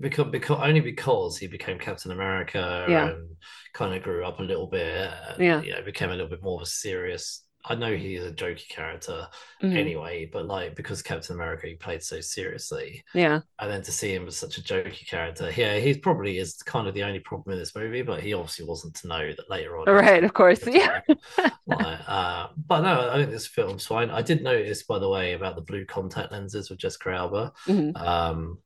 [0.00, 3.08] Because because only because he became Captain America Yeah.
[3.08, 3.36] and
[3.72, 5.10] kind of grew up a little bit.
[5.30, 5.62] and, Yeah.
[5.62, 7.42] you know, became a little bit more of a serious.
[7.68, 9.26] I know he's a jokey character
[9.60, 9.76] Mhm.
[9.76, 13.40] anyway, but like because Captain America he played so seriously, Yeah.
[13.58, 16.86] and then to see him as such a jokey character, yeah, he probably is kind
[16.86, 18.02] of the only problem in this movie.
[18.02, 19.86] But he obviously wasn't to know that later on.
[19.88, 20.64] Right, of course.
[20.64, 21.00] Yeah.
[21.66, 24.10] like, uh, but no, I think this film's fine.
[24.10, 27.52] I did notice, by the way, about the blue contact lenses with Jessica Alba.
[27.66, 27.96] Mhm.
[28.00, 28.58] Um,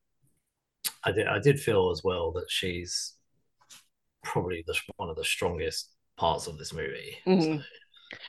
[1.04, 1.26] I did.
[1.26, 3.14] I did feel as well that she's
[4.22, 7.18] probably the one of the strongest parts of this movie.
[7.26, 7.64] Mhm.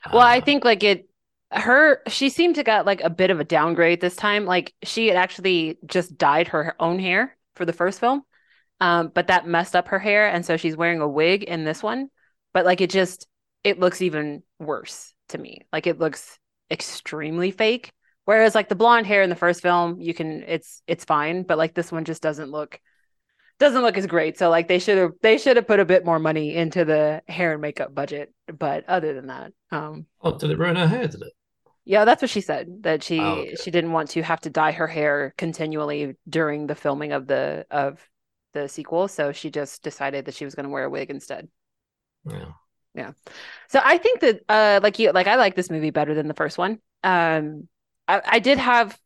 [0.04, 1.08] So, Well, I uh, think like it
[1.52, 4.46] her she seemed to got like a bit of a downgrade this time.
[4.46, 8.24] Like she had actually just dyed her own hair for the first film.
[8.80, 11.82] Um, but that messed up her hair and so she's wearing a wig in this
[11.82, 12.10] one.
[12.54, 13.28] But like it just
[13.64, 15.62] it looks even worse to me.
[15.72, 16.38] Like it looks
[16.70, 17.92] extremely fake.
[18.24, 21.58] Whereas like the blonde hair in the first film, you can it's it's fine, but
[21.58, 22.80] like this one just doesn't look
[23.58, 24.38] doesn't look as great.
[24.38, 27.22] So like they should have they should have put a bit more money into the
[27.28, 28.32] hair and makeup budget.
[28.46, 31.06] But other than that, um Oh, did it ruin her hair?
[31.06, 31.34] Did it?
[31.84, 32.82] yeah, that's what she said.
[32.82, 33.56] That she Oh, okay.
[33.56, 37.66] she didn't want to have to dye her hair continually during the filming of the
[37.70, 38.08] of
[38.52, 41.48] the sequel, so she just decided that she was going to wear a wig instead.
[42.24, 42.52] Yeah.
[42.94, 43.12] Yeah.
[43.68, 46.34] So I think that uh like you like I like this movie better than the
[46.34, 46.78] first one.
[47.02, 47.68] Um
[48.08, 48.98] I, I did have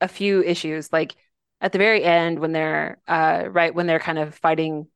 [0.00, 1.16] a few issues like
[1.60, 4.88] at the very end when they're uh right when they're kind of fighting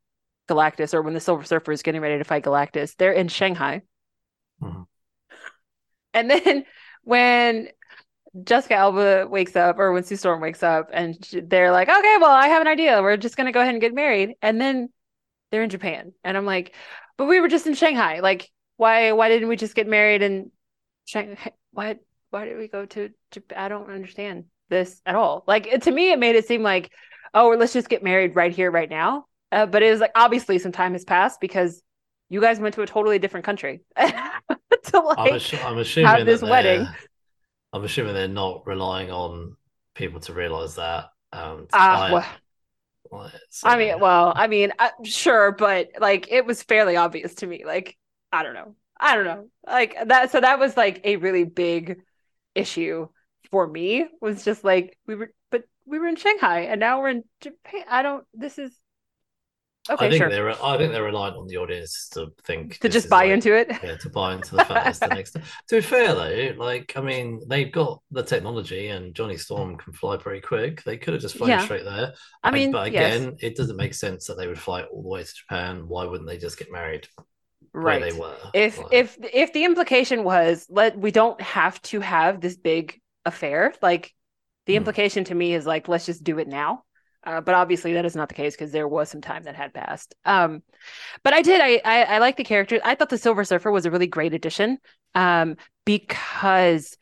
[0.48, 3.82] Galactus or when the Silver Surfer is getting ready to fight Galactus, they're in Shanghai.
[4.60, 4.86] Mhm.
[6.12, 6.64] And then
[7.02, 7.68] when
[8.44, 12.16] Jessica Alba wakes up or when Sue Storm wakes up and sh- they're like, "Okay,
[12.20, 13.02] well, I have an idea.
[13.02, 14.90] We're just going to go ahead and get married." And then
[15.50, 16.14] they're in Japan.
[16.24, 16.74] And I'm like,
[17.18, 18.20] "But we were just in Shanghai.
[18.20, 20.52] Like, why why didn't we just get married in
[21.06, 21.52] Shanghai?
[21.72, 21.96] Why
[22.34, 23.58] why did we go to Japan?
[23.58, 25.44] I don't understand this at all.
[25.46, 26.90] Like, it, to me it made it seem like,
[27.32, 30.10] "Oh, well, let's just get married right here right now." Uh, but it was like
[30.16, 31.80] obviously some time has passed because
[32.28, 34.04] you guys went to a totally different country to
[35.00, 36.88] like I'm, assu- I'm assuming have this wedding.
[37.72, 39.56] I'm assuming they're not relying on
[39.94, 41.06] people to realize that.
[41.32, 42.26] Um, Ah, I- well,
[43.12, 47.36] like, I so- mean, well, I mean, uh, sure, but like it was fairly obvious
[47.36, 47.64] to me.
[47.64, 47.96] Like,
[48.32, 48.74] I don't know.
[48.98, 49.48] I don't know.
[49.66, 50.32] Like that.
[50.32, 52.00] So that was like a really big
[52.54, 53.08] issue
[53.50, 54.06] for me.
[54.20, 57.84] Was just like we were, but we were in Shanghai and now we're in Japan.
[57.88, 58.24] I don't.
[58.32, 58.72] This is
[59.90, 60.06] okay.
[60.06, 60.30] I think sure.
[60.30, 63.54] they're I think they're reliant on the audience to think To just buy like- into
[63.54, 63.68] it.
[63.82, 65.36] yeah, to buy into the fact it's the next.
[65.68, 69.92] To be fair though, like I mean, they've got the technology, and Johnny Storm can
[69.92, 70.82] fly pretty quick.
[70.84, 71.64] They could have just flown Yeah.
[71.64, 72.14] straight there.
[72.42, 75.08] I mean, but yes, again, it doesn't make sense that they would fly all the
[75.08, 75.86] way to Japan.
[75.86, 77.06] Why wouldn't they just get married
[77.74, 77.98] right.
[77.98, 78.52] where they were?
[78.52, 83.00] if Like, if if the implication was let we don't have to have this big
[83.26, 84.14] affair like
[84.66, 84.76] the Hmm.
[84.76, 86.82] implication to me is like let's just do it now
[87.24, 89.74] uh, but obviously that is not the case because there was some time that had
[89.74, 90.62] passed um
[91.24, 93.86] but i did i i, I like the character i thought the silver surfer was
[93.86, 94.78] a really great addition
[95.14, 95.56] um
[95.86, 96.96] because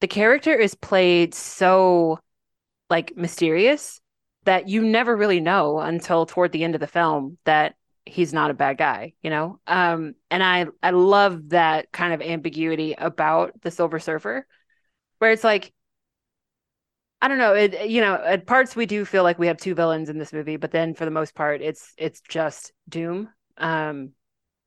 [0.00, 2.18] the character is played so
[2.90, 4.00] like mysterious
[4.44, 7.74] that you never really know until toward the end of the film that
[8.06, 9.60] he's not a bad guy, you know?
[9.66, 14.46] Um, and I I love that kind of ambiguity about the Silver Surfer,
[15.18, 15.72] where it's like,
[17.20, 19.74] I don't know, it you know, at parts we do feel like we have two
[19.74, 23.28] villains in this movie, but then for the most part, it's it's just Doom.
[23.58, 24.10] Um,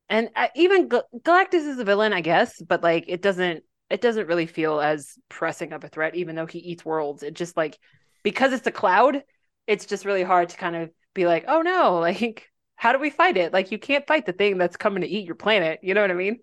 [0.10, 4.02] and I, even Gal- Galactus is a villain, I guess, but like it doesn't it
[4.02, 7.24] doesn't really feel as pressing of a threat, even though he eats worlds.
[7.24, 7.78] It just like
[8.24, 9.24] because it's a cloud,
[9.68, 13.10] it's just really hard to kind of be like, oh no, like how do we
[13.10, 13.54] fight it?
[13.54, 15.80] Like you can't fight the thing that's coming to eat your planet.
[15.82, 16.40] You know what I mean?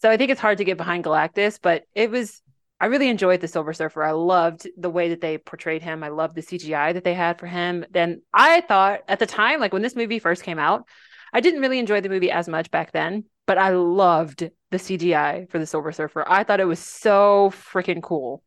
[0.00, 2.42] So I think it's hard to get behind Galactus, but it was
[2.80, 4.02] I really enjoyed the Silver Surfer.
[4.02, 6.02] I loved the way that they portrayed him.
[6.02, 7.86] I loved the CGI that they had for him.
[7.92, 10.88] Then I thought at the time, like when this movie first came out,
[11.32, 15.48] I didn't really enjoy the movie as much back then, but I loved the CGI
[15.48, 16.24] for the Silver Surfer.
[16.26, 18.42] I thought it was so freaking cool.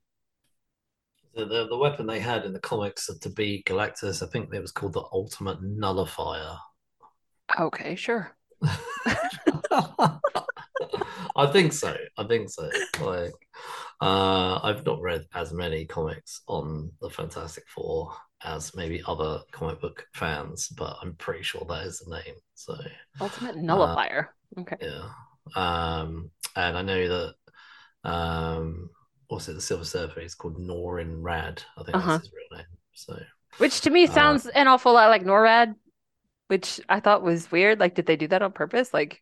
[1.34, 4.60] The, the, the weapon they had in the comics to beat Galactus, I think it
[4.60, 6.58] was called the Ultimate Nullifier.
[7.60, 8.36] Okay, sure.
[11.36, 11.96] I think so.
[12.18, 12.70] I think so.
[13.02, 13.34] Like,
[14.02, 19.82] uh, I've not read as many comics on the Fantastic Four as maybe other comic
[19.82, 22.36] book fans, but I'm pretty sure that is the name.
[22.54, 22.76] So,
[23.20, 24.34] Ultimate Nullifier.
[24.58, 24.78] Uh, okay.
[24.82, 25.10] Yeah.
[25.56, 27.36] Um, and I know that
[28.10, 28.90] um,
[29.28, 29.54] what's it?
[29.54, 31.60] The Silver Surfer is called Norrin Radd.
[31.78, 32.12] I think uh-huh.
[32.14, 32.68] that's his real name.
[32.94, 33.20] So,
[33.58, 35.76] which to me uh, sounds uh, an awful lot like NORAD,
[36.48, 37.80] which I thought was weird.
[37.80, 38.94] Like, did they do that on purpose?
[38.94, 39.22] Like,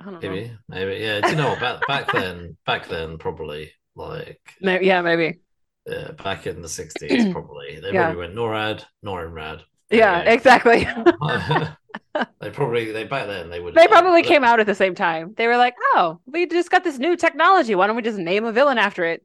[0.00, 0.56] I don't maybe, know.
[0.68, 1.20] maybe, maybe, yeah.
[1.20, 1.56] Do you know?
[1.60, 5.40] Back back then, back then, probably like, maybe, yeah, maybe.
[5.86, 8.06] Yeah, back in the sixties, probably they yeah.
[8.06, 9.62] probably went NORAD, Norrin Radd.
[9.90, 10.86] Yeah, exactly.
[12.40, 13.74] they probably they back then they would.
[13.74, 15.34] They probably came out at the same time.
[15.36, 17.74] They were like, "Oh, we just got this new technology.
[17.74, 19.24] Why don't we just name a villain after it?"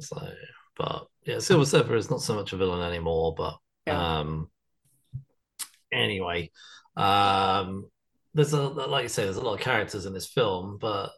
[0.00, 0.28] So,
[0.76, 3.34] but yeah, Silver Surfer is not so much a villain anymore.
[3.36, 3.56] But
[3.86, 4.18] yeah.
[4.18, 4.50] um,
[5.94, 6.50] anyway,
[6.96, 7.88] um,
[8.34, 11.10] there's a like you say, there's a lot of characters in this film, but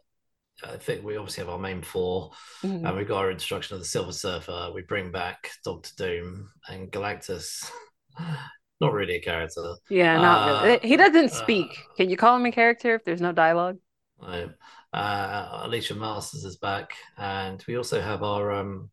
[0.63, 2.31] I think we obviously have our main 4
[2.63, 2.85] mm-hmm.
[2.85, 4.71] and we've got our introduction of the Silver Surfer.
[4.73, 7.69] We bring back Doctor Doom and Galactus.
[8.81, 9.75] not really a character.
[9.89, 10.79] Yeah, not uh, really.
[10.87, 11.67] He doesn't speak.
[11.69, 13.77] Uh, Can you call him a character if there's no dialogue?
[14.21, 14.47] Uh,
[14.93, 18.89] Alicia Masters is back, and we also have our um,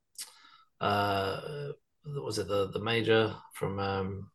[0.81, 1.41] uh,
[2.05, 4.31] was it the the major from um.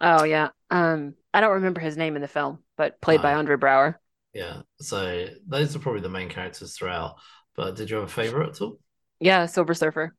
[0.00, 3.56] Oh yeah, um, I don't remember his name in the film, but played by Andre
[3.56, 3.96] Braugher.
[4.32, 7.16] Yeah, so those are probably the main characters throughout.
[7.56, 8.78] But did you have a favorite at all?
[9.18, 10.16] Yeah, Silver Surfer,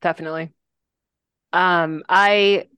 [0.00, 0.52] definitely.
[1.52, 2.68] Um, I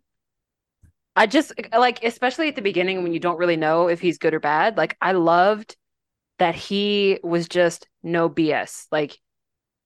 [1.15, 4.33] I just like, especially at the beginning when you don't really know if he's good
[4.35, 4.77] or bad.
[4.79, 5.77] Like, I loved
[6.39, 8.89] that he was just no BS.
[8.93, 9.19] Like,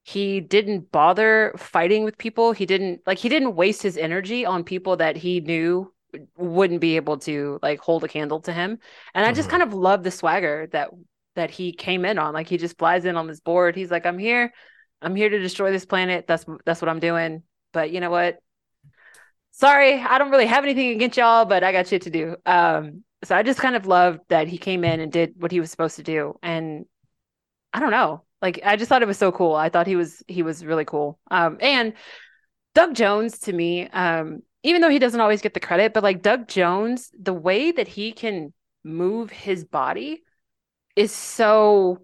[0.05, 2.53] he didn't bother fighting with people.
[2.53, 5.93] He didn't like he didn't waste his energy on people that he knew
[6.37, 8.79] wouldn't be able to like hold a candle to him.
[9.15, 9.59] And I just mm-hmm.
[9.59, 10.91] kind of love the swagger that
[11.35, 12.35] that he came in on.
[12.35, 13.77] Like he just flies in on this board.
[13.77, 14.53] He's like, I'm here.
[15.03, 16.27] I'm here to destroy this planet.
[16.27, 17.43] That's that's what I'm doing.
[17.73, 18.39] But you know what?
[19.57, 22.37] sorry, I don't really have anything against y'all, but I got shit to do.
[22.45, 25.61] Um, so I just kind of loved that he came in and did what he
[25.61, 26.39] was supposed to do.
[26.43, 26.85] And
[27.73, 29.55] I don't know, like I just thought it was so cool.
[29.55, 31.19] I thought he was he was really cool.
[31.31, 31.95] Um, and
[32.75, 36.23] Doug Jones to me, um, even though he doesn't always get the credit, but like
[36.23, 38.53] Doug Jones, the way that he can
[38.83, 40.23] move his body
[40.97, 42.03] is so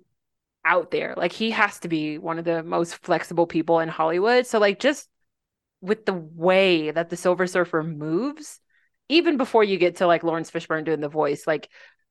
[0.64, 1.14] out there.
[1.16, 4.46] Like he has to be one of the most flexible people in Hollywood.
[4.46, 5.08] So like just
[5.80, 8.60] with the way that the Silver Surfer moves,
[9.08, 11.68] even before you get to like Laurence Fishburne doing the voice, like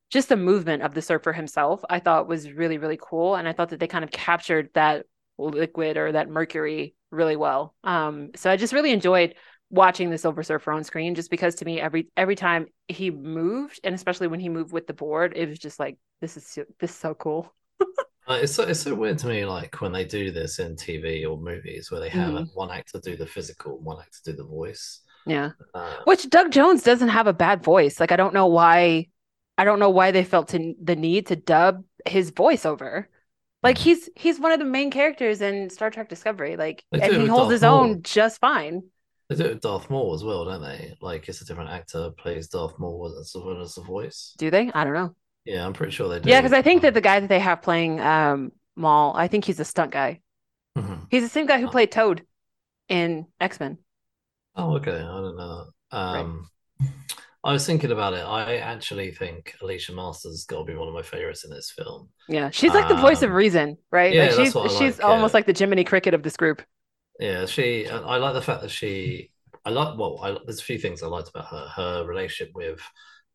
[0.10, 3.36] just the movement of the surfer himself, I thought was really, really cool.
[3.36, 5.06] And I thought that they kind of captured that
[5.38, 7.74] liquid or that mercury really well.
[7.84, 9.36] Um, so I just really enjoyed
[9.72, 13.80] watching the Silver Surfer on screen just because to me every every time he moved
[13.84, 16.66] and especially when he moved with the board, it was just like this is so,
[16.80, 17.52] this is so cool.
[18.28, 21.28] Uh, it's so, it's so weird to me, like when they do this in TV
[21.28, 22.48] or movies, where they have mm.
[22.54, 25.02] one actor do the physical, one actor do the voice.
[25.26, 28.00] Yeah, uh, which Doug Jones doesn't have a bad voice.
[28.00, 29.08] Like I don't know why,
[29.58, 33.10] I don't know why they felt to, the need to dub his voice over.
[33.64, 33.82] Like mm.
[33.82, 36.58] he's he's one of the main characters in Star Trek Discovery.
[36.58, 38.84] Like and he holds his own just fine.
[39.32, 40.94] They do it with Darth Maul as well, don't they?
[41.00, 44.36] Like it's a different actor plays Darth Maul as well as the voice.
[44.38, 44.70] Do they?
[44.74, 45.16] I don't know.
[45.46, 46.30] Yeah, I'm pretty sure they do.
[46.30, 49.46] Yeah, because I think that the guy that they have playing um Maul, I think
[49.46, 50.20] he's a stunt guy.
[50.78, 51.06] Mm-hmm.
[51.10, 51.72] He's the same guy who oh.
[51.72, 52.26] played Toad
[52.90, 53.78] in X Men.
[54.58, 54.98] Oh, okay.
[54.98, 55.66] I don't know.
[55.92, 56.50] Um,
[56.82, 56.90] right.
[57.46, 58.24] I was thinking about it.
[58.24, 62.10] I actually think Alicia Masters got to be one of my favorites in this film.
[62.28, 64.14] Yeah, she's like the voice of um, reason, right?
[64.14, 66.62] Yeah, like she's she's like, she's almost like the Jiminy Cricket of this group.
[67.22, 67.88] Yeah, she.
[67.88, 69.32] I like the fact that she.
[69.64, 69.98] I like.
[69.98, 71.68] Well, I, there's a few things I liked about her.
[71.76, 72.82] Her relationship with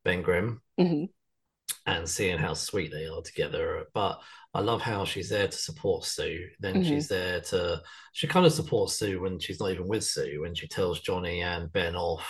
[0.05, 1.05] Ben Grimm, hmm
[1.87, 3.85] and seeing how sweet they are together.
[3.95, 4.21] But
[4.55, 6.49] I love how she's there to support Sue.
[6.59, 6.85] Then Mhm.
[6.85, 7.83] she's there to.
[8.13, 10.41] She kind of supports Sue when she's not even with Sue.
[10.41, 12.29] When she tells Johnny and Ben off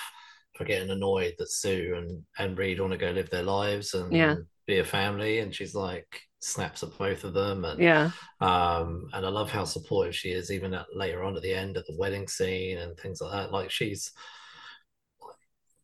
[0.55, 4.13] for getting annoyed that Sue and and Reed want to go live their lives and
[4.15, 4.37] Yeah.
[4.67, 8.11] be a family, and she's like snaps at both of them and Yeah.
[8.41, 11.77] um, and I love how supportive she is, even at, later on at the end
[11.77, 13.53] of the wedding scene and things like that.
[13.53, 14.13] Like she's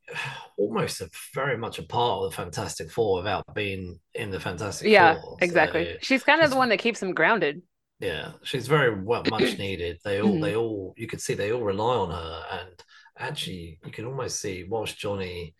[0.59, 4.89] almost a, very much a part of the Fantastic Four without being in the Fantastic
[4.89, 5.37] Yeah, Four.
[5.41, 5.85] exactly.
[5.85, 7.63] So, she's kind of she's- the one that keeps them grounded.
[8.01, 9.99] yeah, she's very well, much needed.
[10.05, 10.43] They all, Mhm.
[10.43, 12.83] they all, you could see they all rely on her, and
[13.19, 15.55] actually, you can almost see whilst Johnny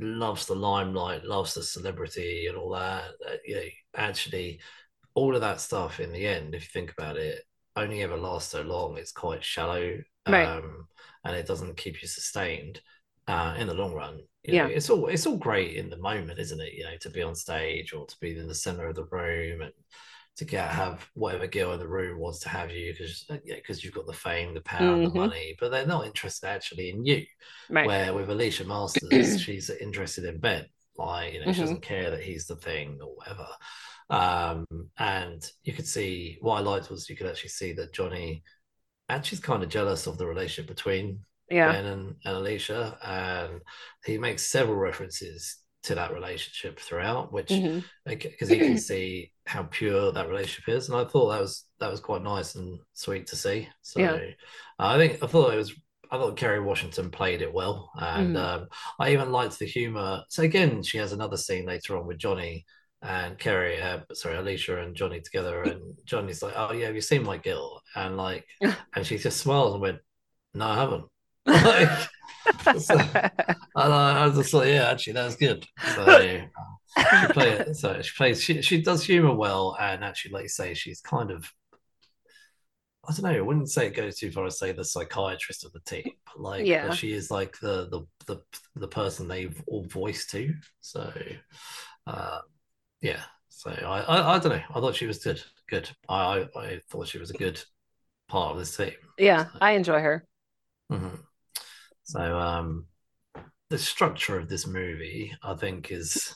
[0.00, 3.04] loves the limelight, loves the celebrity, and all that.
[3.26, 3.62] uh, You know,
[3.96, 4.60] actually,
[5.14, 7.42] all of that stuff in the end, if you think about it,
[7.76, 8.96] only ever lasts so long.
[8.96, 10.46] It's quite shallow, Right.
[10.46, 10.86] um,
[11.24, 12.80] and it doesn't keep you sustained
[13.26, 14.20] uh, in the long run.
[14.42, 14.66] You Yeah.
[14.66, 16.74] know, it's all it's all great in the moment, isn't it?
[16.74, 19.62] You know, to be on stage or to be in the center of the room
[19.62, 19.72] and
[20.36, 23.84] to get have whatever girl in the room wants to have you because yeah, because
[23.84, 25.14] you've got the fame, the power, and Mhm.
[25.14, 27.24] the money, but they're not interested actually in you.
[27.68, 27.86] Right.
[27.86, 30.66] Where with Alicia Masters, she's interested in Ben.
[30.96, 31.60] Like, you know, she Mhm.
[31.60, 33.46] doesn't care that he's the thing or whatever.
[34.10, 34.66] Um,
[34.98, 38.42] and you could see what I liked was you could actually see that Johnny
[39.08, 41.20] actually's kind of jealous of the relationship between
[41.50, 41.68] yeah.
[41.68, 43.60] Ben and, and Alicia, and
[44.04, 47.62] he makes several references to that relationship throughout, which
[48.06, 51.90] because he can see how pure that relationship is, and I thought that was that
[51.90, 53.68] was quite nice and sweet to see.
[53.82, 54.18] So Yeah.
[54.78, 55.72] I think I thought it was.
[56.10, 58.40] I thought Kerry Washington played it well, and Mhm.
[58.40, 58.68] um,
[59.00, 60.22] I even liked the humor.
[60.28, 62.64] So again, she has another scene later on with Johnny
[63.02, 67.00] and Kerry, uh, sorry, Alicia and Johnny together, and Johnny's like, "Oh yeah, have you
[67.00, 68.46] seen my girl?" And like,
[68.94, 69.98] and she just smiles and went,
[70.54, 71.04] "No, I haven't."
[71.46, 71.90] Like,
[72.76, 72.98] so-
[73.76, 75.66] and I, I was just like, yeah, actually, that was good.
[75.84, 76.40] So
[77.10, 80.74] she play so she plays she she does humor well, and actually, like you say,
[80.74, 81.52] she's kind of
[83.06, 83.36] I don't know.
[83.38, 86.64] I wouldn't say it goes too far to say the psychiatrist of the team, like
[86.66, 86.94] Yeah.
[86.94, 88.42] she is like the the the
[88.76, 90.54] the person they've all voiced to.
[90.80, 91.12] So,
[92.06, 92.40] uh,
[93.02, 93.22] yeah.
[93.48, 94.62] So I, I I don't know.
[94.70, 95.42] I thought she was good.
[95.68, 95.90] Good.
[96.08, 97.62] I I, I thought she was a good
[98.28, 98.94] part of this team.
[99.18, 100.24] yeah, I enjoy her.
[100.90, 101.18] Mhm.
[102.04, 102.86] So um,
[103.70, 106.34] the structure of this movie, I think, is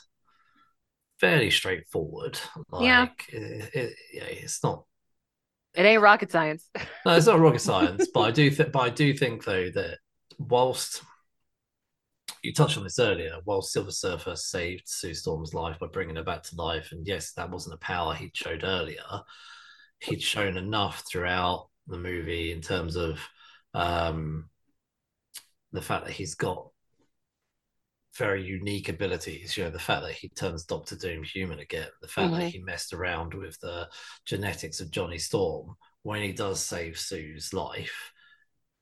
[1.19, 2.39] fairly straightforward.
[2.71, 3.07] Like, Yeah.
[3.29, 4.85] it, it, yeah, it's not.
[5.75, 6.69] It ain't rocket science.
[7.05, 8.71] No, it's not rocket science, but I do think.
[8.71, 9.99] But I do think though that
[10.37, 11.01] whilst
[12.43, 16.23] you touched on this earlier, while Silver Surfer saved Sue Storm's life by bringing her
[16.23, 19.03] back to life, and yes, that wasn't a power he'd showed earlier.
[19.99, 23.19] He'd shown enough throughout the movie in terms of
[23.73, 24.49] um,
[25.73, 26.69] the fact that he's got
[28.19, 29.57] very unique abilities.
[29.57, 32.37] You know, the fact that he turns Doctor Doom human again, the fact Mhm.
[32.39, 33.89] that he messed around with the
[34.25, 38.11] genetics of Johnny Storm when he does save Sue's life.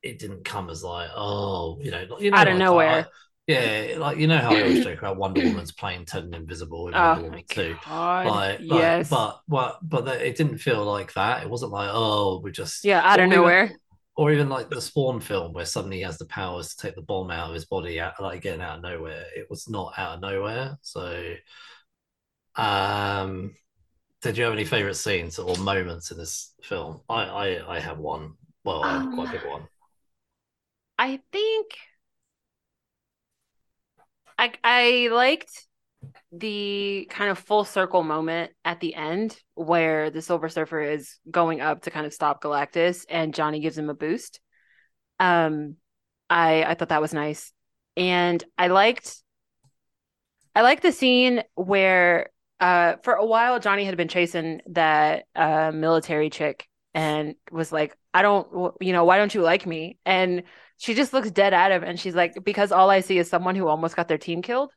[0.03, 3.05] It didn't come as like, oh, you know, you know, Out of like, nowhere.
[3.05, 3.05] I-
[3.47, 6.93] yeah, like you know how I always joke about Wonder Woman's plane turning invisible in
[6.93, 7.43] Wonder Oh Woman
[7.85, 8.27] god.
[8.27, 9.09] Like, like, yes.
[9.09, 11.43] but but but it didn't feel like that.
[11.43, 13.71] It wasn't like, oh, we just yeah, out of nowhere.
[14.17, 17.03] Or even like the Spawn film where suddenly he has the powers to take the
[17.03, 19.25] bomb out of his body, out, like getting out of nowhere.
[19.35, 20.77] It was not out of nowhere.
[20.81, 21.35] So,
[22.55, 23.55] um,
[24.23, 27.01] did you have any favorite scenes or moments in this film?
[27.07, 28.33] I I, I have one.
[28.63, 29.67] Well, I have quite a big one.
[30.97, 31.77] I think
[34.39, 35.67] I I liked
[36.31, 41.61] the kind of full circle moment at the end where the Silver Surfer is going
[41.61, 44.39] up to kind of stop Galactus and Johnny gives him a boost.
[45.19, 45.75] Um
[46.29, 47.51] I I thought that was nice.
[47.95, 49.15] And I liked
[50.55, 52.29] I liked the scene where
[52.59, 57.95] uh for a while Johnny had been chasing that uh military chick and was like
[58.13, 60.43] I don't you know why don't you like me and
[60.77, 63.55] she just looks dead at him and she's like because all I see is someone
[63.55, 64.71] who almost got their team killed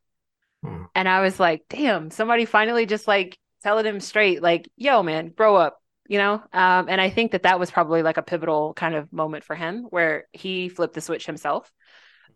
[0.63, 0.83] Hmm.
[0.93, 5.29] and I was like damn somebody finally just like telling him straight like yo man
[5.29, 5.81] grow up
[6.11, 6.43] you know?
[6.51, 9.55] Um and I think that that was probably like a pivotal kind of moment for
[9.55, 11.71] him where he flipped the switch himself.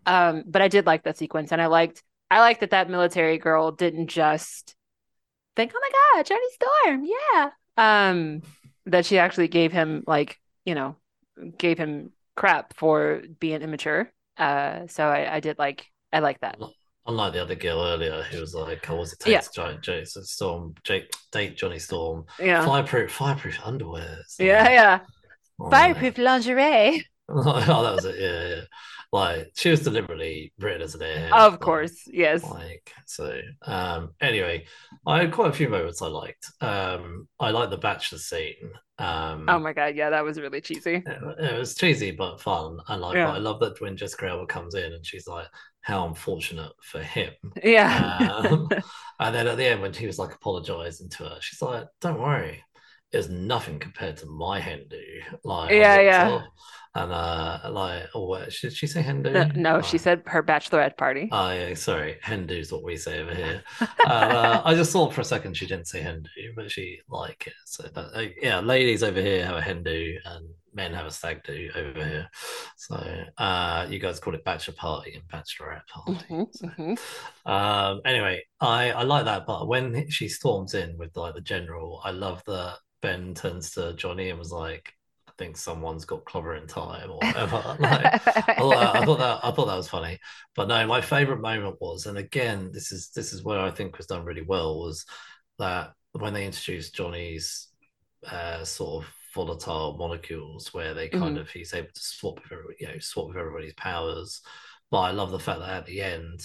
[0.06, 2.02] Um but I did like that sequence and I liked
[2.32, 4.76] I liked that that military girl didn't just
[5.58, 7.50] think oh my god Johnny Storm yeah.
[7.76, 8.44] Um
[8.86, 10.96] that she actually gave him like you know
[11.58, 14.10] gave him crap for being immature.
[14.38, 16.58] Uh so I, I did like I like that
[17.08, 19.39] Unlike the other girl earlier, who was like, "I was it Yeah.
[19.39, 24.99] takes Giant Jason Storm, Jake, date Johnny Storm, yeah fireproof, fireproof underwear." Like- yeah yeah
[25.58, 27.06] Oh, Fireproof lingerie.
[27.30, 27.43] oh,
[27.84, 28.16] that was it.
[28.20, 28.62] Yeah, yeah.
[29.14, 31.32] Like she was deliberately written as an airhead.
[31.32, 32.43] Of like- course, yes.
[32.43, 33.39] Like so.
[33.66, 34.12] Um.
[34.20, 34.66] Anyway,
[35.08, 36.45] I had quite a few moments I liked.
[36.60, 37.30] Um.
[37.39, 38.72] I like the bachelor scene.
[38.99, 39.45] Um.
[39.47, 40.95] Oh my god, yeah, that was really cheesy.
[41.06, 43.28] it, it was cheesy but fun, and like Yeah.
[43.28, 45.47] but I love that when Jessica Alba comes in and she's like,
[45.86, 47.34] "How unfortunate for him."
[47.64, 48.18] Yeah.
[48.50, 48.70] Um,
[49.20, 52.20] and then at the end, when he was like apologizing to her, she's like, "Don't
[52.20, 52.64] worry,
[53.12, 55.04] it's nothing compared to my hen do."
[55.44, 56.42] Like, Yeah, yeah.
[56.98, 59.30] And uh, like, what should she say hen do?
[59.32, 61.28] no, no, she said her bachelorette party.
[61.32, 63.64] Oh yeah, sorry, hen do is what we say over here.
[64.06, 67.48] uh, I just thought for a second she didn't say hen do, but she like
[67.48, 67.54] it.
[67.66, 71.12] So that, uh, yeah, ladies over here have a hen do and men have a
[71.12, 72.30] stag do over here.
[72.78, 72.96] So
[73.38, 76.26] uh, you guys call it bachelor party and bachelorette party.
[76.30, 76.98] Mhm, So, mhm.
[77.46, 82.02] um, anyway, I I like that, but when she storms in with like the general,
[82.04, 84.94] I love that Ben turns to Johnny and was like,
[85.28, 88.14] "I think someone's got clobbering time or whatever." like,
[88.58, 90.20] I thought, I thought that I thought that was funny.
[90.56, 93.98] But no, my favorite moment was, and again, this is this is where I think
[93.98, 95.06] was done really well, was
[95.60, 97.68] that when they introduced Johnny's
[98.30, 101.42] uh, sort of volatile molecules, where they kind Mhm.
[101.42, 104.42] of he's able to swap with you know, swap with everybody's powers.
[104.90, 106.40] But I love the fact that at the end,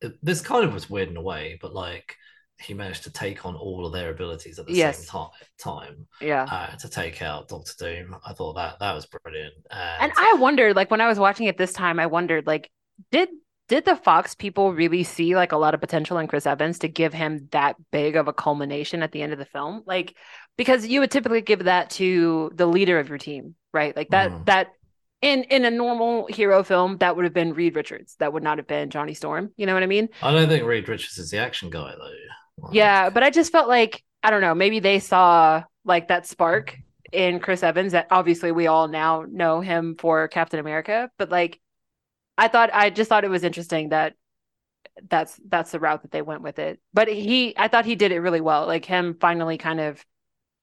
[0.00, 2.16] it- this kind of was weird in a way, but like
[2.60, 4.98] he managed to take on all of their abilities at the Yes.
[4.98, 5.30] same time.
[5.58, 6.44] Time yeah.
[6.44, 8.16] uh, to take out Doctor Doom.
[8.24, 9.54] I thought that that was brilliant.
[9.70, 12.70] And I wondered, like when I was watching it this time, I wondered, like,
[13.10, 13.30] did
[13.72, 16.88] did the Fox people really see like a lot of potential in Chris Evans to
[16.88, 19.82] give him that big of a culmination at the end of the film?
[19.86, 20.14] Like,
[20.58, 23.96] because you would typically give that to the leader of your team, right?
[23.96, 24.44] Like that Mhm.
[24.44, 24.72] that
[25.22, 28.14] in in a normal hero film, that would have been Reed Richards.
[28.18, 29.52] That would not have been Johnny Storm.
[29.56, 30.10] You know what I mean?
[30.20, 32.66] I don't think Reed Richards is the action guy though.
[32.66, 36.26] Like, Yeah, but I just felt like I don't know, maybe they saw like that
[36.26, 36.76] spark
[37.10, 41.58] in Chris Evans that obviously we all now know him for Captain America, but like
[42.38, 44.14] I thought I just thought it was interesting that
[45.08, 46.80] that's that's the route that they went with it.
[46.94, 48.66] But he I thought he did it really well.
[48.66, 50.04] Like him finally kind of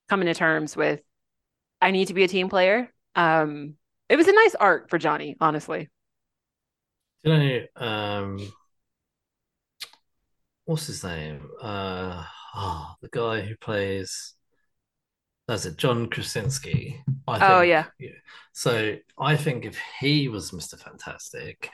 [0.09, 1.01] coming to terms with
[1.81, 2.93] I need to be a team player.
[3.15, 3.75] Um
[4.09, 5.89] it was a nice arc for Johnny, honestly.
[7.23, 8.39] you know, um,
[10.65, 11.49] what's his name?
[11.61, 12.23] Uh,
[12.55, 14.35] oh, the guy who plays.
[15.49, 17.01] That's it, John Krasinski.
[17.27, 18.09] I think, Oh, think, yeah.
[18.53, 20.79] So I think if he was Mr.
[20.79, 21.71] Fantastic,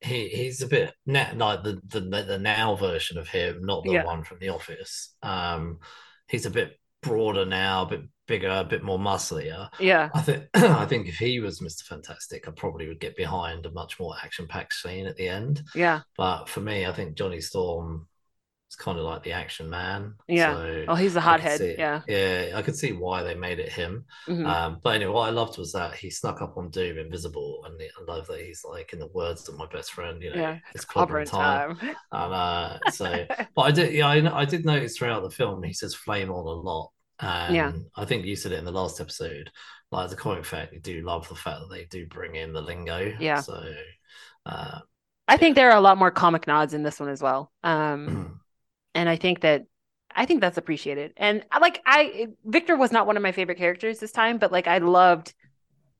[0.00, 4.04] he he's a bit like the, the the now version of him, not the Yeah.
[4.04, 5.12] one from The Office.
[5.24, 5.80] Um,
[6.28, 9.68] he's a bit broader now, a bit bigger, a bit more musclier.
[9.80, 10.10] Yeah.
[10.14, 11.82] I think I think if he was Mr.
[11.82, 15.64] Fantastic, I probably would get behind a much more action-packed scene at the end.
[15.74, 16.02] Yeah.
[16.16, 18.06] But for me, I think Johnny Storm
[18.70, 20.14] is kind of like the action man.
[20.28, 20.54] Yeah.
[20.54, 21.60] So Oh, he's a hothead.
[21.76, 22.02] Yeah.
[22.06, 24.04] Yeah, I could see why they made it him.
[24.28, 24.46] Mhm.
[24.46, 27.80] Um, but anyway, what I loved was that he snuck up on Doom invisible, and
[27.80, 30.58] I love that he's like, in the words of my best friend, you know, Yeah.
[30.74, 31.76] it's Clobbering time.
[31.76, 31.96] time.
[32.12, 35.72] And uh, so, but I did, yeah, I, I did notice throughout the film he
[35.72, 36.90] says flame on a lot.
[37.18, 37.72] And Yeah.
[37.96, 39.50] I think you said it in the last episode.
[39.90, 42.52] Like as a comic fan, you do love the fact that they do bring in
[42.52, 43.12] the lingo.
[43.18, 43.40] Yeah.
[43.40, 43.60] So,
[44.46, 44.78] uh,
[45.26, 47.52] I think there are a lot more comic nods in this one as well.
[47.62, 48.39] Um,
[48.94, 49.64] and I think that
[50.14, 51.12] I think that's appreciated.
[51.16, 54.52] And I like I Victor was not one of my favorite characters this time, but
[54.52, 55.34] like I loved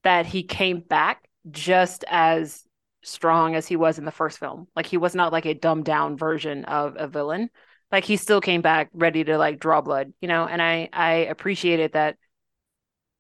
[0.03, 2.65] that he came back just as
[3.03, 4.67] strong as he was in the first film.
[4.75, 7.51] Like he was not like a dumbed down version of a villain.
[7.93, 10.47] Like he still came back ready to like draw blood, you know.
[10.47, 12.17] And I I appreciated that.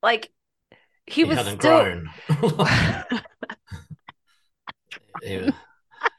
[0.02, 0.30] Like
[1.06, 1.56] he, he, was still.
[1.56, 2.10] grown.
[5.22, 5.52] he, was-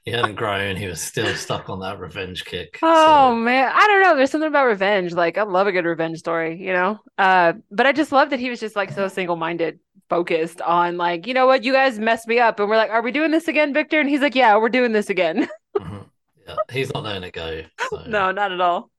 [0.05, 0.75] he hadn't grown.
[0.75, 2.79] He was still stuck on that revenge kick.
[2.81, 4.15] Oh So, man, I don't know.
[4.15, 5.13] There's something about revenge.
[5.13, 6.99] Like I love a good revenge story, you know.
[7.17, 9.79] Uh, but I just love that he was just like so single-minded,
[10.09, 13.01] focused on like, you know what, you guys messed me up, and we're like, are
[13.03, 13.99] we doing this again, Victor?
[13.99, 15.47] And he's like, yeah, we're doing this again.
[15.77, 16.05] mhm.
[16.47, 17.61] yeah, he's not letting it go.
[17.89, 18.03] So.
[18.07, 18.89] no, not at all.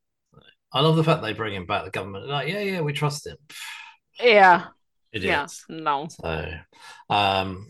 [0.73, 1.85] I love the fact they bring him back.
[1.85, 3.37] The government, like, yeah, yeah, we trust him.
[4.21, 4.67] Yeah,
[5.13, 5.65] Idiots.
[5.69, 6.49] yeah, no, So,
[7.11, 7.67] um,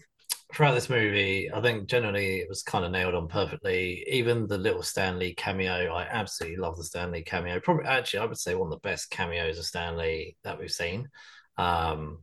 [0.54, 4.04] throughout this movie, I think generally it was kind of nailed on perfectly.
[4.08, 7.60] Even the little Stan Lee cameo, I absolutely love the Stan Lee cameo.
[7.60, 10.70] Probably, actually, I would say one of the best cameos of Stan Lee that we've
[10.70, 11.08] seen.
[11.58, 12.18] Um,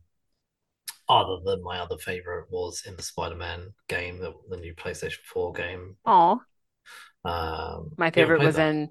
[1.08, 5.52] other than my other favorite was in the Spider-Man game, the, the new PlayStation 4
[5.52, 5.96] game.
[6.04, 6.40] oh,
[7.24, 8.70] Um, my favorite was that?
[8.70, 8.90] in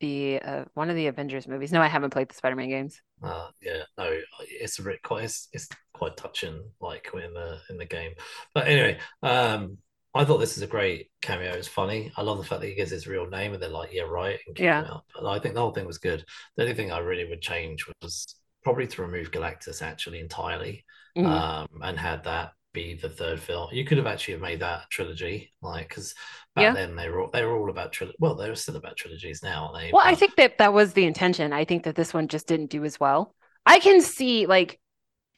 [0.00, 1.72] the uh, one of the Avengers movies.
[1.72, 3.00] No, I haven't played the Spider-Man games.
[3.22, 7.76] Uh, yeah, no, it's a bit quite it's, it's quite touching, like in the in
[7.76, 8.12] the game.
[8.54, 9.78] But anyway, um,
[10.14, 11.52] I thought this is a great cameo.
[11.52, 12.12] It's funny.
[12.16, 14.38] I love the fact that he gives his real name and they're like, yeah, right,
[14.46, 14.80] and Yeah.
[14.80, 15.04] him out.
[15.14, 16.24] But I think the whole thing was good.
[16.56, 20.84] The only thing I really would change was probably to remove Galactus actually entirely,
[21.16, 21.26] Mhm.
[21.26, 23.68] um, and had that be the third film.
[23.72, 26.14] You could have actually made that a trilogy, like because
[26.54, 26.74] back Yeah.
[26.74, 28.16] then they were all, they were all about trilogy.
[28.20, 29.92] Well, they were still about trilogies now, aren't they?
[29.92, 31.52] Well, I think that that was the intention.
[31.52, 33.34] I think that this one just didn't do as well.
[33.66, 34.78] I can see, like,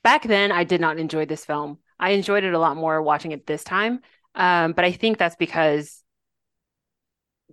[0.05, 1.79] back then, I did not enjoy this film.
[1.99, 4.01] I enjoyed it a lot more watching it this time.
[4.35, 6.03] Um, but I think that's because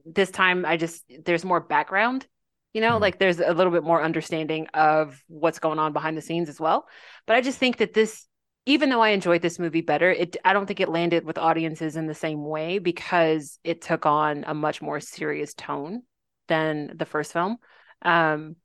[0.05, 2.25] this time I just, there's more background,
[2.73, 3.01] you know, Mhm.
[3.01, 6.59] like there's a little bit more understanding of what's going on behind the scenes as
[6.59, 6.87] well.
[7.27, 8.25] But I just think that this,
[8.69, 11.95] even though I enjoyed this movie better, it, I don't think it landed with audiences
[11.95, 16.03] in the same way because it took on a much more serious tone
[16.47, 17.57] than the first film.
[18.03, 18.57] Um,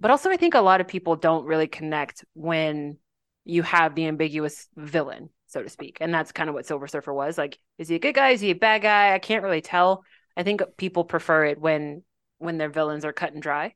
[0.00, 2.96] but also, I think a lot of people don't really connect when
[3.44, 5.98] you have the ambiguous villain, so to speak.
[6.00, 7.36] And that's kind of what Silver Surfer was.
[7.36, 8.30] Like, is he a good guy?
[8.30, 9.12] Is he a bad guy?
[9.12, 10.04] I can't really tell.
[10.38, 12.02] I think people prefer it when
[12.38, 13.74] when their villains are cut and dry.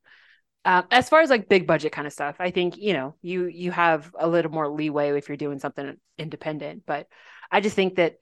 [0.65, 3.47] Um, as far as like big budget kind of stuff, I think you know you
[3.47, 6.85] you have a little more leeway if you're doing something independent.
[6.87, 7.09] But
[7.51, 8.19] I just think that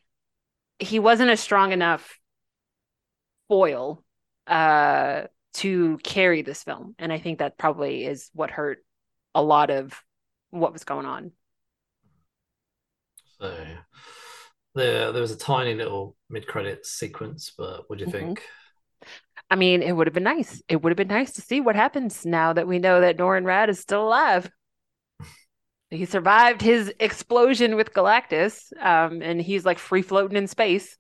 [0.79, 2.19] he wasn't a strong enough
[3.49, 4.03] foil
[4.47, 5.23] uh,
[5.55, 8.85] to carry this film, and I think that probably is what hurt
[9.35, 9.93] a lot of
[10.51, 11.33] what was going on.
[13.39, 13.65] So
[14.75, 18.11] there, there was a tiny little mid-credit sequence, but what do you Mhm.
[18.11, 18.43] think?
[19.51, 20.63] I mean, it would have been nice.
[20.69, 23.45] It would have been nice to see what happens now that we know that Norrin
[23.45, 24.51] Radd is still alive.
[25.91, 30.97] He survived his explosion with Galactus, um, and he's like free floating in space.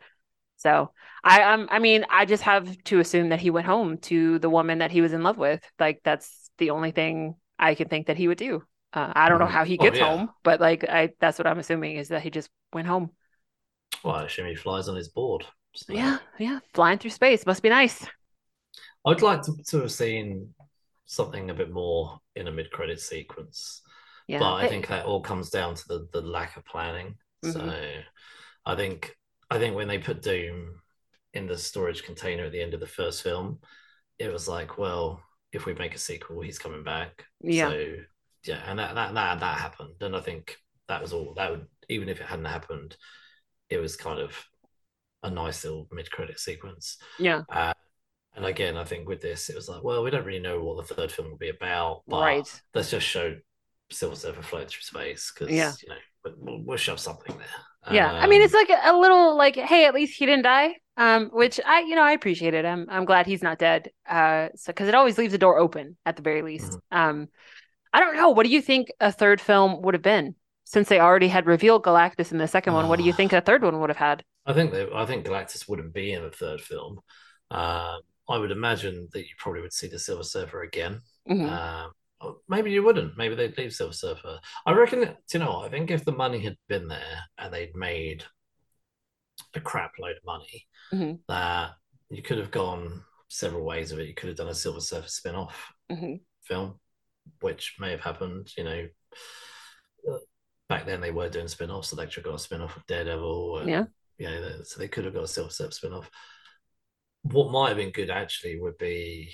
[0.56, 0.92] So
[1.24, 4.50] I, um, I mean, I just have to assume that he went home to the
[4.50, 5.62] woman that he was in love with.
[5.78, 8.64] Like that's the only thing I can think that he would do.
[8.92, 9.52] Uh, I don't know Mhm.
[9.52, 10.06] how he Oh, gets yeah.
[10.06, 13.12] home, but like I, that's what I'm assuming is that he just went home.
[14.04, 15.46] Well, I assume he flies on his board.
[15.74, 18.06] So Yeah, yeah, flying through space must be nice.
[19.06, 20.54] I'd like to, to have seen
[21.06, 23.82] something a bit more in a mid-credit sequence.
[24.28, 27.16] Yeah, but I think that all comes down to the, the lack of planning.
[27.44, 27.52] Mhm.
[27.52, 27.82] So
[28.66, 29.16] I think
[29.50, 30.80] I think when they put Doom
[31.34, 33.58] in the storage container at the end of the first film,
[34.18, 35.22] it was like, well,
[35.52, 37.24] if we make a sequel, he's coming back.
[37.42, 37.70] Yeah.
[37.70, 37.84] So
[38.44, 39.94] yeah, and that that that, that happened.
[40.00, 40.56] And I think
[40.88, 42.96] that was all that would even if it hadn't happened,
[43.68, 44.36] it was kind of
[45.22, 46.98] a nice little mid-credit sequence.
[47.18, 47.74] yeah, Uh,
[48.34, 50.86] and again, I think with this, it was like, well, we don't really know what
[50.86, 52.62] the third film will be about, but right.
[52.74, 53.36] let's just show
[53.90, 55.72] Silver Surfer floating through space because Yeah.
[55.82, 55.96] you know
[56.38, 57.46] we'll, we'll shove something there.
[57.88, 60.76] Yeah, I mean, Um, it's like a little like, hey, at least he didn't die.
[60.96, 62.66] Um, which I, you know, I appreciate it.
[62.66, 63.90] I'm, I'm glad he's not dead.
[64.06, 66.78] Uh, so because it always leaves the door open at the very least.
[66.90, 67.28] Um,
[67.92, 68.30] I don't know.
[68.30, 70.34] What do you think a third film would have been?
[70.64, 73.40] Since they already had revealed Galactus in the second one, what do you think a
[73.40, 74.24] third one would have had?
[74.46, 77.00] I think that I think Galactus wouldn't be in a third film.
[77.50, 78.00] Um,
[78.30, 81.00] I would imagine that you probably would see the Silver Surfer again.
[81.28, 81.50] Mhm.
[81.50, 81.92] Um,
[82.48, 83.16] maybe you wouldn't.
[83.16, 84.40] Maybe they'd leave Silver Surfer.
[84.66, 85.00] I reckon.
[85.00, 85.52] Do you know?
[85.52, 85.66] what?
[85.66, 88.24] I think if the money had been there and they'd made
[89.54, 91.20] a crap load of money, Mhm.
[91.28, 91.72] that
[92.08, 94.06] you could have gone several ways of it.
[94.08, 96.20] You could have done a Silver Surfer spin-off Mhm.
[96.42, 96.80] film,
[97.40, 98.52] which may have happened.
[98.56, 98.88] You know,
[100.68, 101.92] back then they were doing spin-offs.
[101.92, 103.58] Elektra got a spin-off of Daredevil.
[103.58, 103.84] And, Yeah.
[104.18, 106.10] You know, so they could have got a Silver Surfer spin-off.
[107.22, 109.30] What might have been good actually would be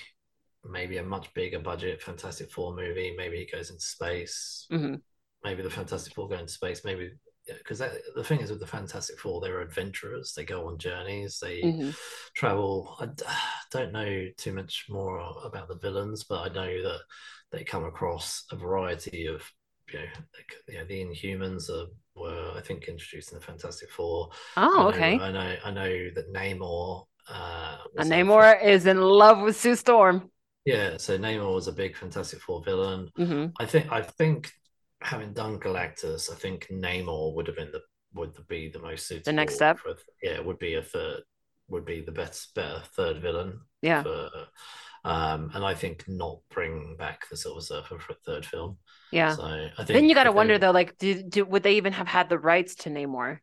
[0.65, 3.15] maybe a much bigger budget Fantastic Four movie.
[3.17, 4.67] Maybe it goes into space.
[4.71, 5.01] Mhm.
[5.45, 6.85] Maybe the Fantastic Four go into space.
[6.85, 7.13] Maybe
[7.47, 10.33] because the thing is with the Fantastic Four, they're adventurers.
[10.35, 11.39] They go on journeys.
[11.39, 11.97] They Mhm.
[12.35, 12.97] travel.
[12.99, 13.07] I
[13.71, 17.03] don't know too much more about the villains, but I know that
[17.53, 19.49] they come across a variety of
[19.93, 23.89] you know, like, you know the Inhumans are, were I think introduced in the Fantastic
[23.93, 24.31] Four.
[24.57, 25.17] I Oh, know- okay.
[25.21, 25.57] I know.
[25.65, 27.07] I know that Namor.
[27.29, 30.31] Uh, And Namor is in love with Sue Storm.
[30.65, 33.11] Yeah, so Namor was a big Fantastic Four villain.
[33.17, 33.91] hmm I think.
[33.93, 34.51] I think
[35.01, 37.83] having done Galactus, I think Namor would have been the
[38.15, 39.25] would be the most suitable.
[39.27, 39.79] The next step?
[39.79, 41.23] For, yeah, would be a third.
[41.69, 43.61] Would be the best, better third villain.
[43.83, 44.03] Yeah.
[44.05, 44.29] For,
[45.05, 48.79] um, and I think not bring back the Silver Surfer for a third film.
[49.13, 49.35] Yeah.
[49.35, 51.63] So I think Then you got to if they- wonder though, like, did, did would
[51.63, 53.39] they even have had the rights to Namor?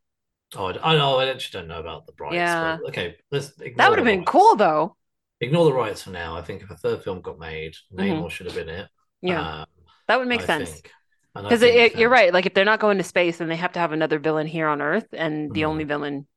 [0.55, 1.17] Oh, I, know.
[1.17, 2.35] I actually don't know about the rights.
[2.35, 2.77] Yeah.
[2.81, 3.51] But okay, let's.
[3.77, 4.95] That would have been cool though.
[5.41, 6.37] Ignore the rights for now.
[6.37, 8.83] I think if a third film got made, Namor should have been it.
[9.23, 9.27] Mm-hmm.
[9.27, 9.65] Yeah, Um,
[10.07, 10.71] that would make I sense.
[10.71, 10.91] think.
[11.35, 12.31] And I Because you're right.
[12.33, 14.67] Like if they're not going to space, then they have to have another villain here
[14.67, 15.67] on Earth, and the Mhm.
[15.67, 16.27] only villain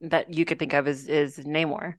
[0.00, 1.94] that you could think of is is Namor.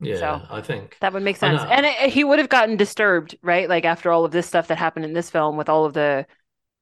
[0.00, 0.96] Yeah, So- I think.
[1.00, 1.62] That would make sense.
[1.62, 3.68] And it, he would have gotten disturbed, right?
[3.68, 6.26] Like after all of this stuff that happened in this film, with all of the,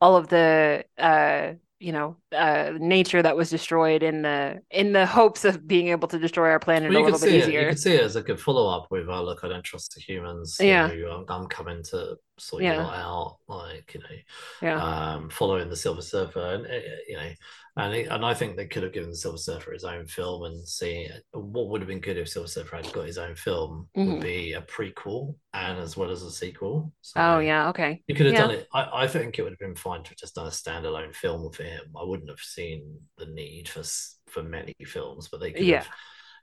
[0.01, 5.07] all of the, uh, you know, uh, nature that was destroyed in the in the
[5.07, 7.39] hopes of being able to destroy our planet Well, a you little bit see it.
[7.39, 7.69] You easier.
[7.71, 10.01] could see it as a good follow up with, "Oh, look, I don't trust the
[10.03, 10.59] humans.
[10.61, 10.87] You Yeah.
[10.89, 12.83] know, I'm, I'm coming to sort Yeah.
[12.83, 14.17] lot out, like you know,
[14.63, 14.83] Yeah.
[15.15, 17.31] um, following the Silver Surfer, and uh, you know,
[17.77, 20.45] and it, and I think they could have given the Silver Surfer his own film
[20.45, 23.89] and see what would have been good if Silver Surfer had got his own film
[23.97, 24.13] Mhm.
[24.15, 26.93] would be a prequel and as well as a sequel.
[27.01, 27.69] So oh yeah.
[27.69, 28.03] Okay.
[28.07, 28.41] you could have Yeah.
[28.43, 28.69] done it.
[28.73, 31.51] I, I think it would have been fine to have just done a standalone film
[31.53, 31.83] for him.
[31.99, 33.83] I wouldn't have seen the need for
[34.29, 35.83] for many films, but they could Yeah.
[35.83, 35.89] have.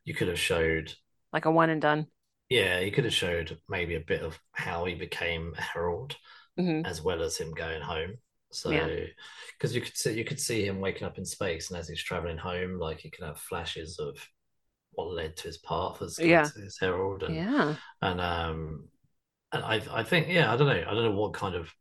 [0.04, 0.94] You could have showed
[1.34, 2.08] Like a one and done.
[2.50, 6.16] Yeah, you could have showed maybe a bit of how he became a herald
[6.58, 8.16] hmm as well as him going home.
[8.52, 8.90] So, Yeah.
[9.58, 12.04] because you could see you could see him waking up in space, and as he's
[12.04, 14.18] traveling home, like he could have flashes of
[14.94, 16.52] what led to his path as Yeah.
[16.56, 17.76] his herald, and Yeah.
[18.02, 18.90] and um,
[19.54, 21.72] and I I think yeah, I don't know, I don't know what kind of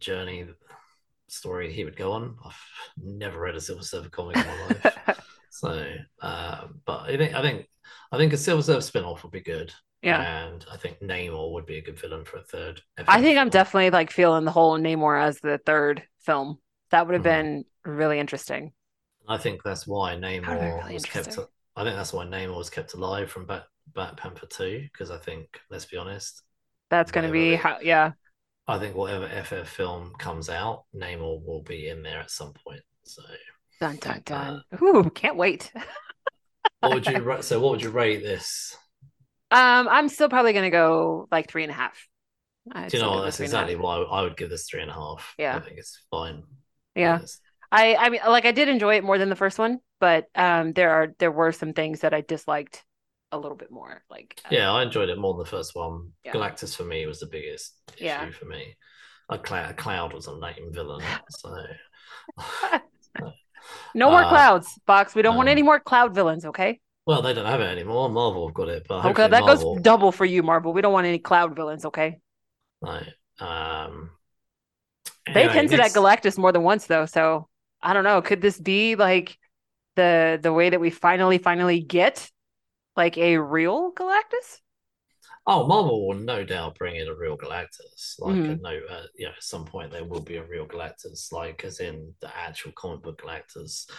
[0.00, 0.46] journey
[1.28, 2.36] story he would go on.
[2.44, 2.54] I've
[3.02, 4.96] never read a Silver Surfer comic in my life,
[5.50, 7.66] so uh, but I think I think
[8.12, 9.72] I think a Silver Surfer spin-off would be good.
[10.02, 10.46] Yeah.
[10.46, 12.82] And I think Namor would be a good villain for a third.
[13.06, 16.58] I think I'm definitely like feeling the whole Namor as the third film.
[16.90, 17.24] That would have Mhm.
[17.24, 18.72] been really interesting.
[19.28, 21.38] I think that's why Namor really was kept.
[21.76, 25.18] I think that's why Namor was kept alive from Bat, Bat Panther two because I
[25.18, 26.42] think let's be honest,
[26.90, 28.12] That's going to be how, yeah.
[28.66, 32.82] I think whatever FF film comes out, Namor will be in there at some point.
[33.04, 33.22] So,
[33.80, 34.80] Dun dun Uh, dun.
[34.82, 35.72] Ooh, can't wait.
[36.80, 38.76] what would you so what would you rate this?
[39.50, 42.06] Um, I'm still probably going to go like three and a half.
[42.72, 43.24] I'd Do you know what?
[43.24, 43.64] That's three and a half.
[43.68, 45.34] exactly why I would give this three and a half.
[45.38, 45.56] Yeah.
[45.56, 46.42] I think it's fine.
[46.94, 47.20] Yeah.
[47.72, 50.72] I I mean like I did enjoy it more than the first one, but um
[50.72, 52.84] there are there were some things that I disliked
[53.32, 54.02] a little bit more.
[54.10, 56.12] Like uh, Yeah, I enjoyed it more than the first one.
[56.24, 56.32] Yeah.
[56.32, 58.30] Galactus for me was the biggest issue Yeah.
[58.30, 58.76] for me.
[59.28, 61.54] A Cloud, Cloud was a lame villain, so
[63.94, 65.14] no more uh, clouds, Fox.
[65.14, 66.80] We don't want um, any more cloud villains, okay?
[67.10, 68.08] Well, they don't have it anymore.
[68.08, 70.72] Marvel have got it, but Okay, that Marvel, goes double for you, Marvel.
[70.72, 72.20] We don't want any cloud villains, okay?
[72.80, 73.08] Right.
[73.40, 74.10] Um,
[75.26, 77.48] They've anyway, hinted next- at Galactus more than once though, so
[77.82, 78.22] I don't know.
[78.22, 79.36] Could this be like
[79.96, 82.30] the the way that we finally finally get
[82.96, 84.60] like a real Galactus?
[85.46, 88.16] Oh, Marvel will no doubt bring in a real Galactus.
[88.18, 88.60] Like, Mhm.
[88.64, 91.80] I uh, you know, at some point there will be a real Galactus, like as
[91.80, 93.90] in the actual comic book Galactus.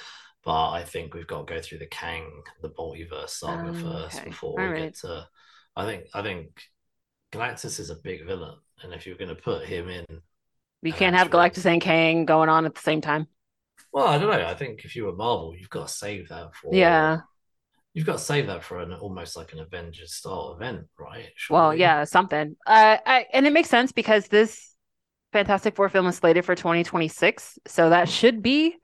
[0.43, 4.23] But I think we've got to go through the Kang, the multiverse saga Um, first
[4.23, 4.25] okay.
[4.25, 4.93] before we All right.
[4.93, 5.27] get to.
[5.75, 6.49] I think I think
[7.33, 10.05] Galactus is a big villain, and if you're going to put him in,
[10.83, 13.27] We can't have Galactus and Kang going on at the same time.
[13.91, 14.45] well, I don't know.
[14.45, 16.77] I think if you were Marvel, you've got to save that for.
[16.77, 17.21] Yeah.
[17.93, 21.31] You've got to save that for an almost like an Avengers style event, right?
[21.49, 22.55] Well, yeah, something.
[22.65, 24.73] Uh, I, and it makes sense because this
[25.33, 28.77] Fantastic Four film is slated for 2026, so that should be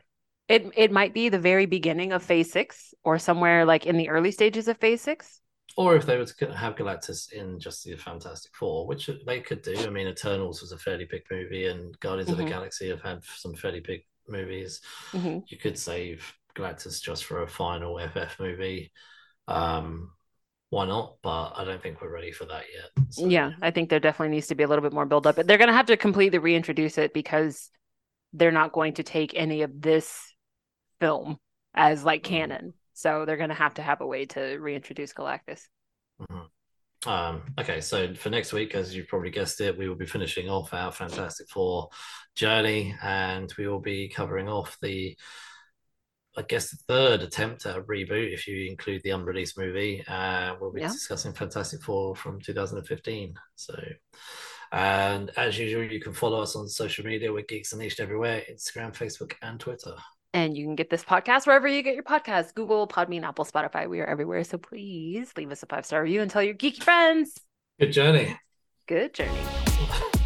[0.47, 0.71] it.
[0.75, 4.31] It might be the very beginning of Phase Six, or somewhere like in the early
[4.31, 5.41] stages of Phase Six.
[5.75, 9.61] Or if they were to have Galactus in just the Fantastic Four, which they could
[9.61, 9.75] do.
[9.77, 12.45] I mean, Eternals was a fairly big movie, and Guardians of Mhm.
[12.45, 14.81] the Galaxy have had some fairly big movies.
[15.11, 15.43] Mhm.
[15.47, 18.91] You could save Galactus just for a final FF movie.
[19.47, 20.13] Um,
[20.69, 21.17] why not?
[21.21, 23.05] But I don't think we're ready for that yet.
[23.11, 25.35] So, Yeah, I think there definitely needs to be a little bit more build up.
[25.35, 27.69] But they're going to have to completely reintroduce it because
[28.33, 30.26] they're not going to take any of this
[30.99, 31.37] film
[31.73, 32.29] as like Mhm.
[32.29, 32.73] canon.
[32.93, 35.61] So they're going to have to have a way to reintroduce Galactus.
[36.19, 36.49] Mhm.
[37.05, 40.49] Um, okay, so for next week, as you've probably guessed it, we will be finishing
[40.49, 41.89] off our Fantastic Four
[42.35, 45.15] journey, and we will be covering off the,
[46.35, 50.03] I guess, the third attempt at a reboot, if you include the unreleased movie.
[50.07, 50.87] Uh, we'll be Yeah.
[50.87, 53.35] discussing Fantastic Four from 2015.
[53.55, 53.79] So,
[54.71, 57.31] and as usual, you can follow us on social media.
[57.31, 59.95] We're Geeks Unleashed everywhere Instagram, Facebook, and Twitter.
[60.33, 63.89] And you can get this podcast wherever you get your podcasts Google, Podbean, Apple, Spotify.
[63.89, 64.43] We are everywhere.
[64.43, 67.39] So please leave us a five star review and tell your geeky friends.
[67.79, 68.37] Good journey.
[68.87, 69.39] Good journey.